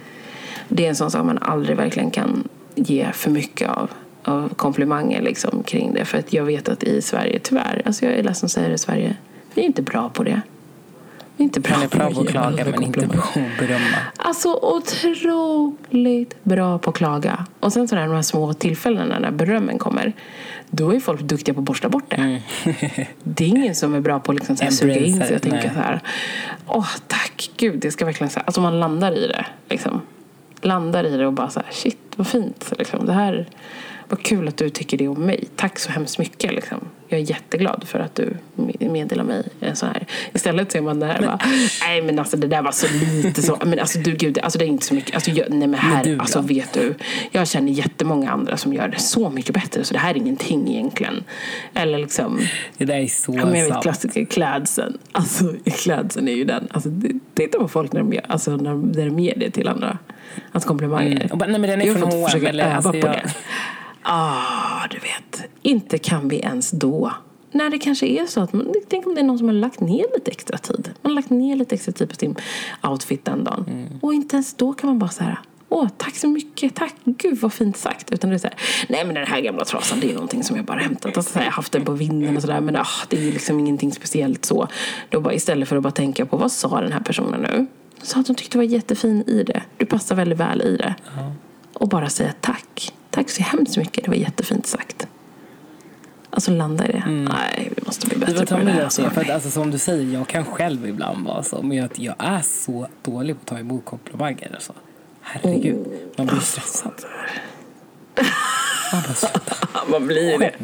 [0.68, 3.90] Det är en sån sak man aldrig verkligen kan ge för mycket av.
[4.24, 6.04] Av komplimanger liksom kring det.
[6.04, 8.78] För att jag vet att i Sverige, tyvärr, alltså jag är ledsen att säga det,
[8.78, 9.16] Sverige,
[9.54, 10.40] vi är inte bra på det.
[11.36, 13.22] Vi är inte bra är bra på att klaga men inte komplimanger.
[13.22, 13.96] på att berömma.
[14.16, 17.46] Alltså otroligt bra på att klaga.
[17.60, 20.12] Och sen så där, de här små tillfällena när berömmen kommer.
[20.74, 22.42] Då är folk duktiga på att borsta bort det.
[23.22, 25.42] Det är ingen som är bra på att liksom så här suga in sig och
[25.42, 26.00] tänka så här.
[26.66, 28.46] Åh tack gud, det ska verkligen så här.
[28.46, 29.46] Alltså man landar i det.
[29.68, 30.00] Liksom.
[30.60, 32.72] Landar i det och bara så här, shit vad fint.
[32.78, 33.06] Liksom.
[33.06, 33.46] Det här,
[34.12, 35.44] vad kul att du tycker det om mig.
[35.56, 36.52] Tack så hemskt mycket.
[36.52, 36.78] Liksom.
[37.08, 38.36] Jag är jätteglad för att du
[38.78, 39.42] meddelar mig
[39.74, 40.06] sån här.
[40.34, 41.38] Istället så är man där och bara,
[41.86, 42.86] nej men alltså det där var så
[43.22, 43.58] lite så.
[43.64, 45.14] Men alltså du gud, alltså det är inte så mycket.
[45.14, 46.20] Alltså, jag, nej men här, du då?
[46.20, 46.94] alltså vet du.
[47.30, 49.84] Jag känner jättemånga andra som gör det så mycket bättre.
[49.84, 51.24] Så det här är ingenting egentligen.
[51.74, 52.40] Eller liksom,
[52.78, 54.98] Det där är så Ja, men jag vet klassiker, klädseln.
[55.12, 56.68] Alltså klädseln är ju den.
[56.70, 59.50] Alltså, det- titta på folk när de, gör, alltså, när, de- när de ger det
[59.50, 59.98] till andra.
[60.52, 61.16] Alltså komplimanger.
[61.16, 61.30] Mm.
[61.30, 63.30] Och nej, men den är jag från H&M, försöka eller, öva alltså, på jag- det.
[64.02, 65.50] Ah, du vet.
[65.62, 67.12] Inte kan vi ens då.
[67.52, 69.80] När det kanske är så att man, tänk om det är någon som har lagt
[69.80, 70.90] ner lite extra tid.
[71.02, 72.36] Man har lagt ner lite extra tid på sin
[72.82, 73.64] outfit den dagen.
[73.68, 73.88] Mm.
[74.02, 75.38] Och inte ens då kan man bara säga
[75.74, 78.12] Åh, tack så mycket, tack, gud vad fint sagt.
[78.12, 78.56] Utan det är så här,
[78.88, 81.16] nej men den här gamla trasan det är någonting som jag bara hämtat.
[81.16, 83.32] Alltså, så här, jag har haft den på vinden och sådär men ah, det är
[83.32, 84.68] liksom ingenting speciellt så.
[85.10, 87.66] Då bara, istället för att bara tänka på vad sa den här personen nu?
[88.02, 89.62] Sa att hon tyckte du var jättefin i det.
[89.76, 90.94] Du passar väldigt väl i det.
[91.82, 92.92] Och bara säga tack.
[93.10, 95.06] Tack så hemskt mycket, det var jättefint sagt.
[96.30, 97.04] Alltså landa i det.
[97.06, 98.84] Nej, vi måste bli Det bättre var på det där.
[98.84, 99.02] Alltså.
[99.02, 99.10] det.
[99.10, 101.62] För att, alltså, som du säger, jag kan själv ibland vara så.
[101.62, 104.50] Men jag, jag är så dålig på att ta emot komplimanger.
[104.54, 104.72] Alltså.
[105.20, 106.92] Herregud, man blir stressad.
[108.92, 109.56] Man bara sluta.
[109.90, 110.38] Man blir det.
[110.38, 110.54] Nej,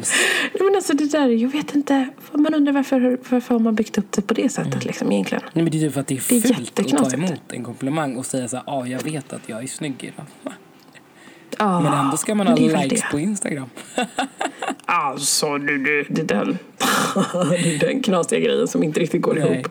[0.59, 2.09] men alltså det där, jag vet inte.
[2.31, 4.87] Man undrar varför, varför har man byggt upp det på det sättet Mm.
[4.87, 5.43] liksom egentligen.
[5.53, 7.41] Nej, men det är ju för att det är Det är fult att ta emot
[7.51, 10.53] en komplimang och säga så här, ah, jag vet att jag är snygg idag.
[11.61, 13.07] Ah, Men ändå ska man ha likes det.
[13.11, 13.69] på Instagram.
[14.85, 16.57] Alltså, du, du, det, är den,
[17.49, 19.43] det är den knasiga grejen som inte riktigt går Nej.
[19.53, 19.67] ihop.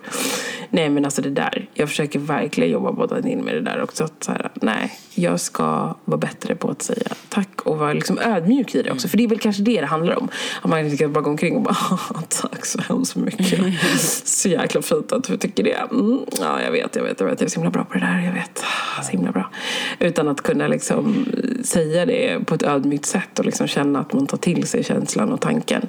[0.71, 1.68] Nej, men alltså det där.
[1.79, 4.05] Jag försöker verkligen jobba båda in med det där också.
[4.05, 8.19] Att så här, nej, jag ska vara bättre på att säga tack och vara liksom
[8.19, 9.09] ödmjuk i det också.
[9.09, 10.29] För det är väl kanske det det handlar om.
[10.63, 11.77] Att man inte ska bara gå omkring och bara
[12.29, 13.81] tack så hemskt mycket.
[14.25, 15.75] Så jäkla fint att du tycker det.
[15.91, 17.41] Mm, ja, jag vet, jag vet, jag vet.
[17.41, 18.21] Jag är så himla bra på det där.
[18.25, 18.65] Jag vet.
[19.03, 19.51] Så himla bra.
[19.99, 21.27] Utan att kunna liksom
[21.65, 25.33] säga det på ett ödmjukt sätt och liksom känna att man tar till sig känslan
[25.33, 25.83] och tanken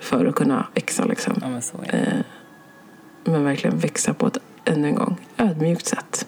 [0.00, 1.34] för att kunna växa liksom.
[1.40, 2.00] Ja, men.
[2.00, 2.18] Eh,
[3.24, 6.26] men verkligen växa på ett, ännu en gång, ödmjukt sätt.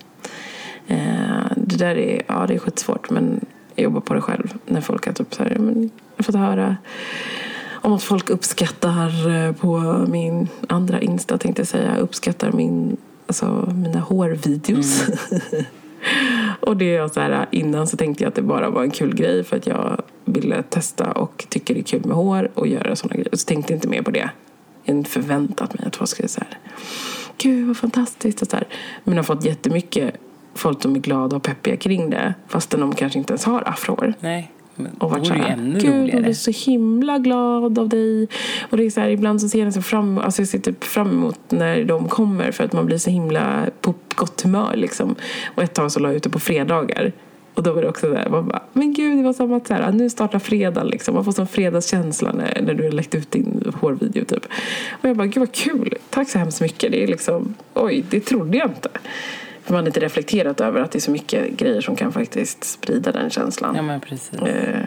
[0.87, 3.41] Eh, det där är, ja, det är skitsvårt men
[3.75, 4.55] jag jobbar på det själv.
[4.67, 6.77] När folk har typ så här, men, jag har fått höra
[7.87, 9.79] om att folk uppskattar eh, på
[10.09, 15.05] min andra Insta tänkte jag säga, uppskattar min, alltså, mina hårvideos.
[16.61, 19.15] och det är så här, innan så tänkte jag att det bara var en kul
[19.15, 22.97] grej för att jag ville testa och tycker det är kul med hår och göra
[22.97, 23.37] sådana grejer.
[23.37, 24.31] Så tänkte jag inte mer på det.
[24.85, 26.57] Jag hade inte förväntat mig att folk skulle säga det.
[27.39, 28.43] Gud vad fantastiskt.
[28.43, 28.67] Och så här.
[29.05, 30.15] Men har fått jättemycket
[30.55, 32.35] folk som är glada och peppiga kring det.
[32.49, 34.15] Fastän de kanske inte ens har afrohår.
[34.21, 34.53] Nej.
[34.79, 36.27] Men Och varit såhär, ännu gud roligare.
[36.27, 38.29] är så himla glad av dig.
[38.71, 40.85] Och det är så här, ibland så ser jag så fram, alltså jag ser typ
[40.85, 45.15] fram emot när de kommer för att man blir så himla på gott humör liksom.
[45.55, 47.13] Och ett tag så la jag ut det på fredagar.
[47.57, 49.75] Och då var det också där, man bara, men gud det var som att så
[49.75, 51.15] här, nu startar fredagen liksom.
[51.15, 54.45] Man får sån fredagskänsla när, när du har läckt ut din hårvideo typ.
[55.03, 56.93] Och jag bara, gud vad kul, tack så hemskt mycket.
[56.93, 58.89] Det är liksom, oj, det trodde jag inte.
[59.63, 62.65] För man har inte reflekterat över att det är så mycket grejer som kan faktiskt
[62.65, 63.77] sprida den känslan.
[63.77, 64.41] Ja, men precis.
[64.43, 64.81] Eh,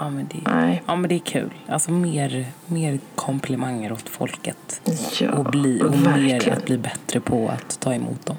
[0.00, 0.82] Ja, men det, nej.
[0.86, 1.50] ja, men det är kul.
[1.66, 4.80] Alltså mer, mer komplimanger åt folket.
[5.20, 8.36] Ja, och bli, och mer att bli bättre på att ta emot dem.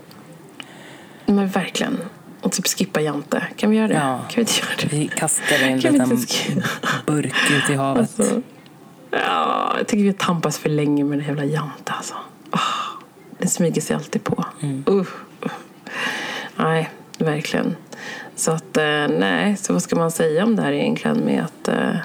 [1.25, 1.97] Men verkligen.
[2.41, 3.43] Och typ skippa Jante.
[3.55, 3.93] Kan vi göra det?
[3.93, 4.19] Ja.
[4.29, 4.97] Kan vi inte göra det?
[4.97, 6.63] Vi kastar en Kan liten
[7.05, 8.19] burk ut i havet.
[8.19, 8.41] Alltså,
[9.11, 12.13] ja, jag tycker vi har tampats för länge med den jävla Jante alltså.
[12.49, 12.59] Ah,
[13.37, 14.45] den smyger sig alltid på.
[14.61, 14.83] Mm.
[14.89, 15.07] Uh, uh.
[16.55, 17.75] Nej, verkligen.
[18.35, 21.67] Så att, eh, nej, så vad ska man säga om det här egentligen med att
[21.67, 21.95] eh,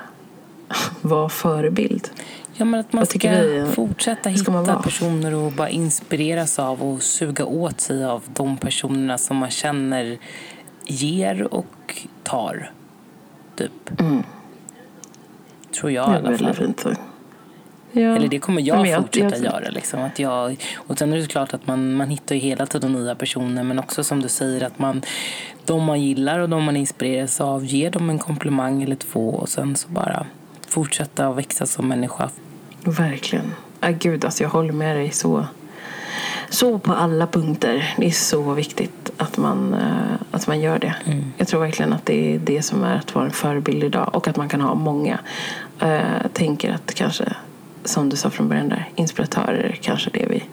[1.01, 2.11] vara förebild?
[2.59, 3.67] Ja, men att man Vad ska vi?
[3.73, 9.37] fortsätta hitta personer och bara inspireras av och suga åt sig av de personerna som
[9.37, 10.19] man känner
[10.87, 12.71] ger och tar.
[13.57, 13.73] Typ.
[15.81, 16.75] Tror jag i alla fall.
[17.93, 18.17] Ja.
[18.17, 19.69] Eller det kommer jag Men jag- fortsätta jag- göra.
[19.71, 20.01] Liksom.
[20.03, 23.15] Att jag, och sen är det klart att man, man hittar ju hela tiden nya
[23.15, 25.03] personer men också som du säger att man
[25.65, 29.49] de man gillar och de man inspireras av ger dem en komplimang eller två och
[29.49, 30.27] sen så bara
[30.69, 32.31] fortsätta att växa som människa.
[32.87, 33.53] Verkligen.
[33.80, 35.47] Ah, gud, alltså jag håller med dig så,
[36.51, 37.95] så på alla punkter.
[37.97, 40.95] Det är så viktigt att man, eh, att man gör det.
[41.37, 44.28] Jag tror verkligen att det är det som är att vara en förebild idag och
[44.28, 45.18] att man kan ha många.
[45.80, 47.24] Eh, tänker att kanske,
[47.84, 50.45] som du sa från början där, inspiratörer kanske det vi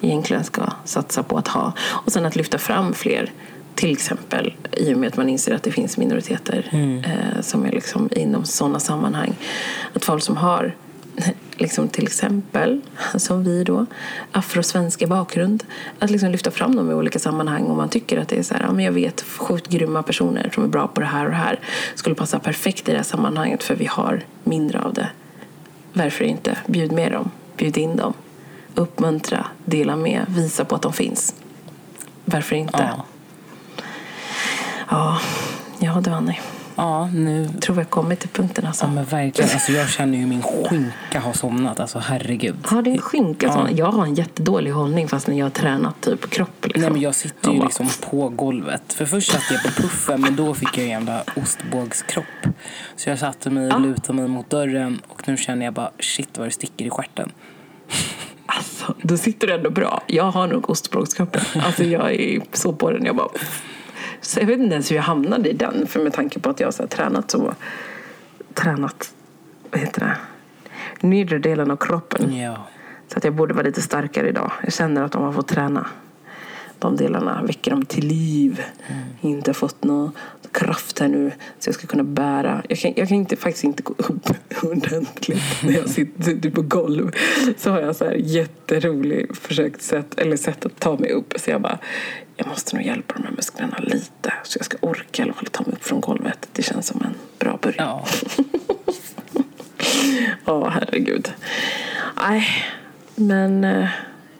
[0.00, 1.72] egentligen ska satsa på att ha.
[1.80, 3.32] Och sen att lyfta fram fler.
[3.74, 6.68] Till exempel i och med att man inser att det finns minoriteter
[7.04, 9.34] eh, som är liksom inom sådana sammanhang.
[9.94, 10.74] Att folk som har
[11.60, 12.80] liksom till exempel,
[13.14, 13.86] som vi då,
[14.32, 15.64] afrosvenska bakgrund,
[15.98, 18.54] att liksom lyfta fram dem i olika sammanhang om man tycker att det är så
[18.54, 21.30] här, ja, men jag vet sjukt grymma personer som är bra på det här och
[21.30, 21.60] det här,
[21.94, 25.08] skulle passa perfekt i det här sammanhanget för vi har mindre av det.
[25.92, 26.58] Varför inte?
[26.66, 28.12] Bjud med dem, bjud in dem,
[28.74, 31.34] uppmuntra, dela med, visa på att de finns.
[32.24, 32.78] Varför inte?
[32.78, 33.04] Ja,
[34.90, 35.20] Ja,
[35.78, 36.38] ja du Annie.
[36.80, 38.84] Ja nu Jag tror har kommit till punkten alltså.
[38.84, 39.50] Ja men verkligen.
[39.50, 41.80] Alltså, jag känner ju min skinka har somnat.
[41.80, 42.56] Alltså herregud.
[42.64, 43.52] Har din skinka Ja.
[43.52, 43.76] sån?
[43.76, 46.64] Jag har en jättedålig hållning fast när jag har tränat typ kropp.
[46.64, 46.82] Liksom.
[46.82, 48.92] Nej men jag sitter ju bara- liksom på golvet.
[48.92, 52.24] För först satt jag på puffen men då fick jag en jävla ostbågskropp.
[52.96, 56.38] Så jag satte mig och lutade mig mot dörren och nu känner jag bara shit
[56.38, 57.32] vad det sticker i stjärten.
[58.46, 60.02] Alltså, då sitter du ändå bra.
[60.06, 61.42] Jag har nog ostbågskroppen.
[61.64, 63.04] Alltså jag är så på den.
[63.04, 63.28] Jag bara...
[64.30, 65.86] Så jag vet inte ens hur jag hamnade i den.
[65.86, 67.54] För med tanke på att jag har tränat så...
[68.54, 69.14] Tränat...
[69.70, 70.16] Vad heter det?
[71.06, 72.36] Nedre delen av kroppen.
[72.36, 72.66] Ja.
[73.08, 74.52] Så att jag borde vara lite starkare idag.
[74.62, 75.86] Jag känner att de har fått träna
[76.80, 78.62] de delarna, väcker dem till liv.
[79.20, 80.12] Inte fått någon
[80.52, 82.62] kraft här nu så jag ska kunna bära.
[82.68, 84.30] Jag kan, jag kan inte, faktiskt inte gå upp
[84.62, 87.10] ordentligt när jag sitter, sitter på golv.
[87.56, 91.34] Så har jag så här jätterolig försökt sätt, eller sätt att ta mig upp.
[91.36, 91.78] Så jag bara,
[92.36, 95.46] jag måste nog hjälpa de här musklerna lite så jag ska orka i alla fall
[95.46, 96.48] ta mig upp från golvet.
[96.52, 97.74] Det känns som en bra början.
[97.88, 98.06] Ja.
[100.44, 101.32] Ja, herregud.
[102.16, 102.48] Nej,
[103.14, 103.88] men eh,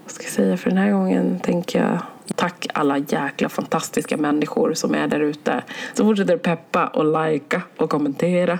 [0.05, 1.99] vad ska jag säga för den här gången tänker jag
[2.35, 5.63] tack alla jäkla fantastiska människor som är där ute.
[5.95, 8.59] Som fortsätter peppa och likea och kommentera.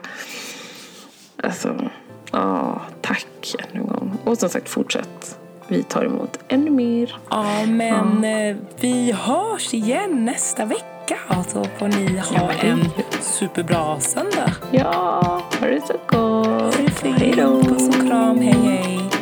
[1.43, 1.91] Alltså,
[2.33, 4.19] ja, tack ännu en gång.
[4.25, 5.37] Och som sagt, fortsätt.
[5.69, 7.17] Vi tar emot ännu mer.
[7.31, 10.87] ja men eh, vi hörs igen nästa vecka.
[11.49, 12.85] Så får ni ha Ja, en
[13.21, 14.53] superbra söndag.
[14.71, 16.75] Ja, ha det så gott.
[17.03, 17.63] Hej då.
[17.63, 18.39] Puss och kram.
[18.39, 19.20] Hej hej.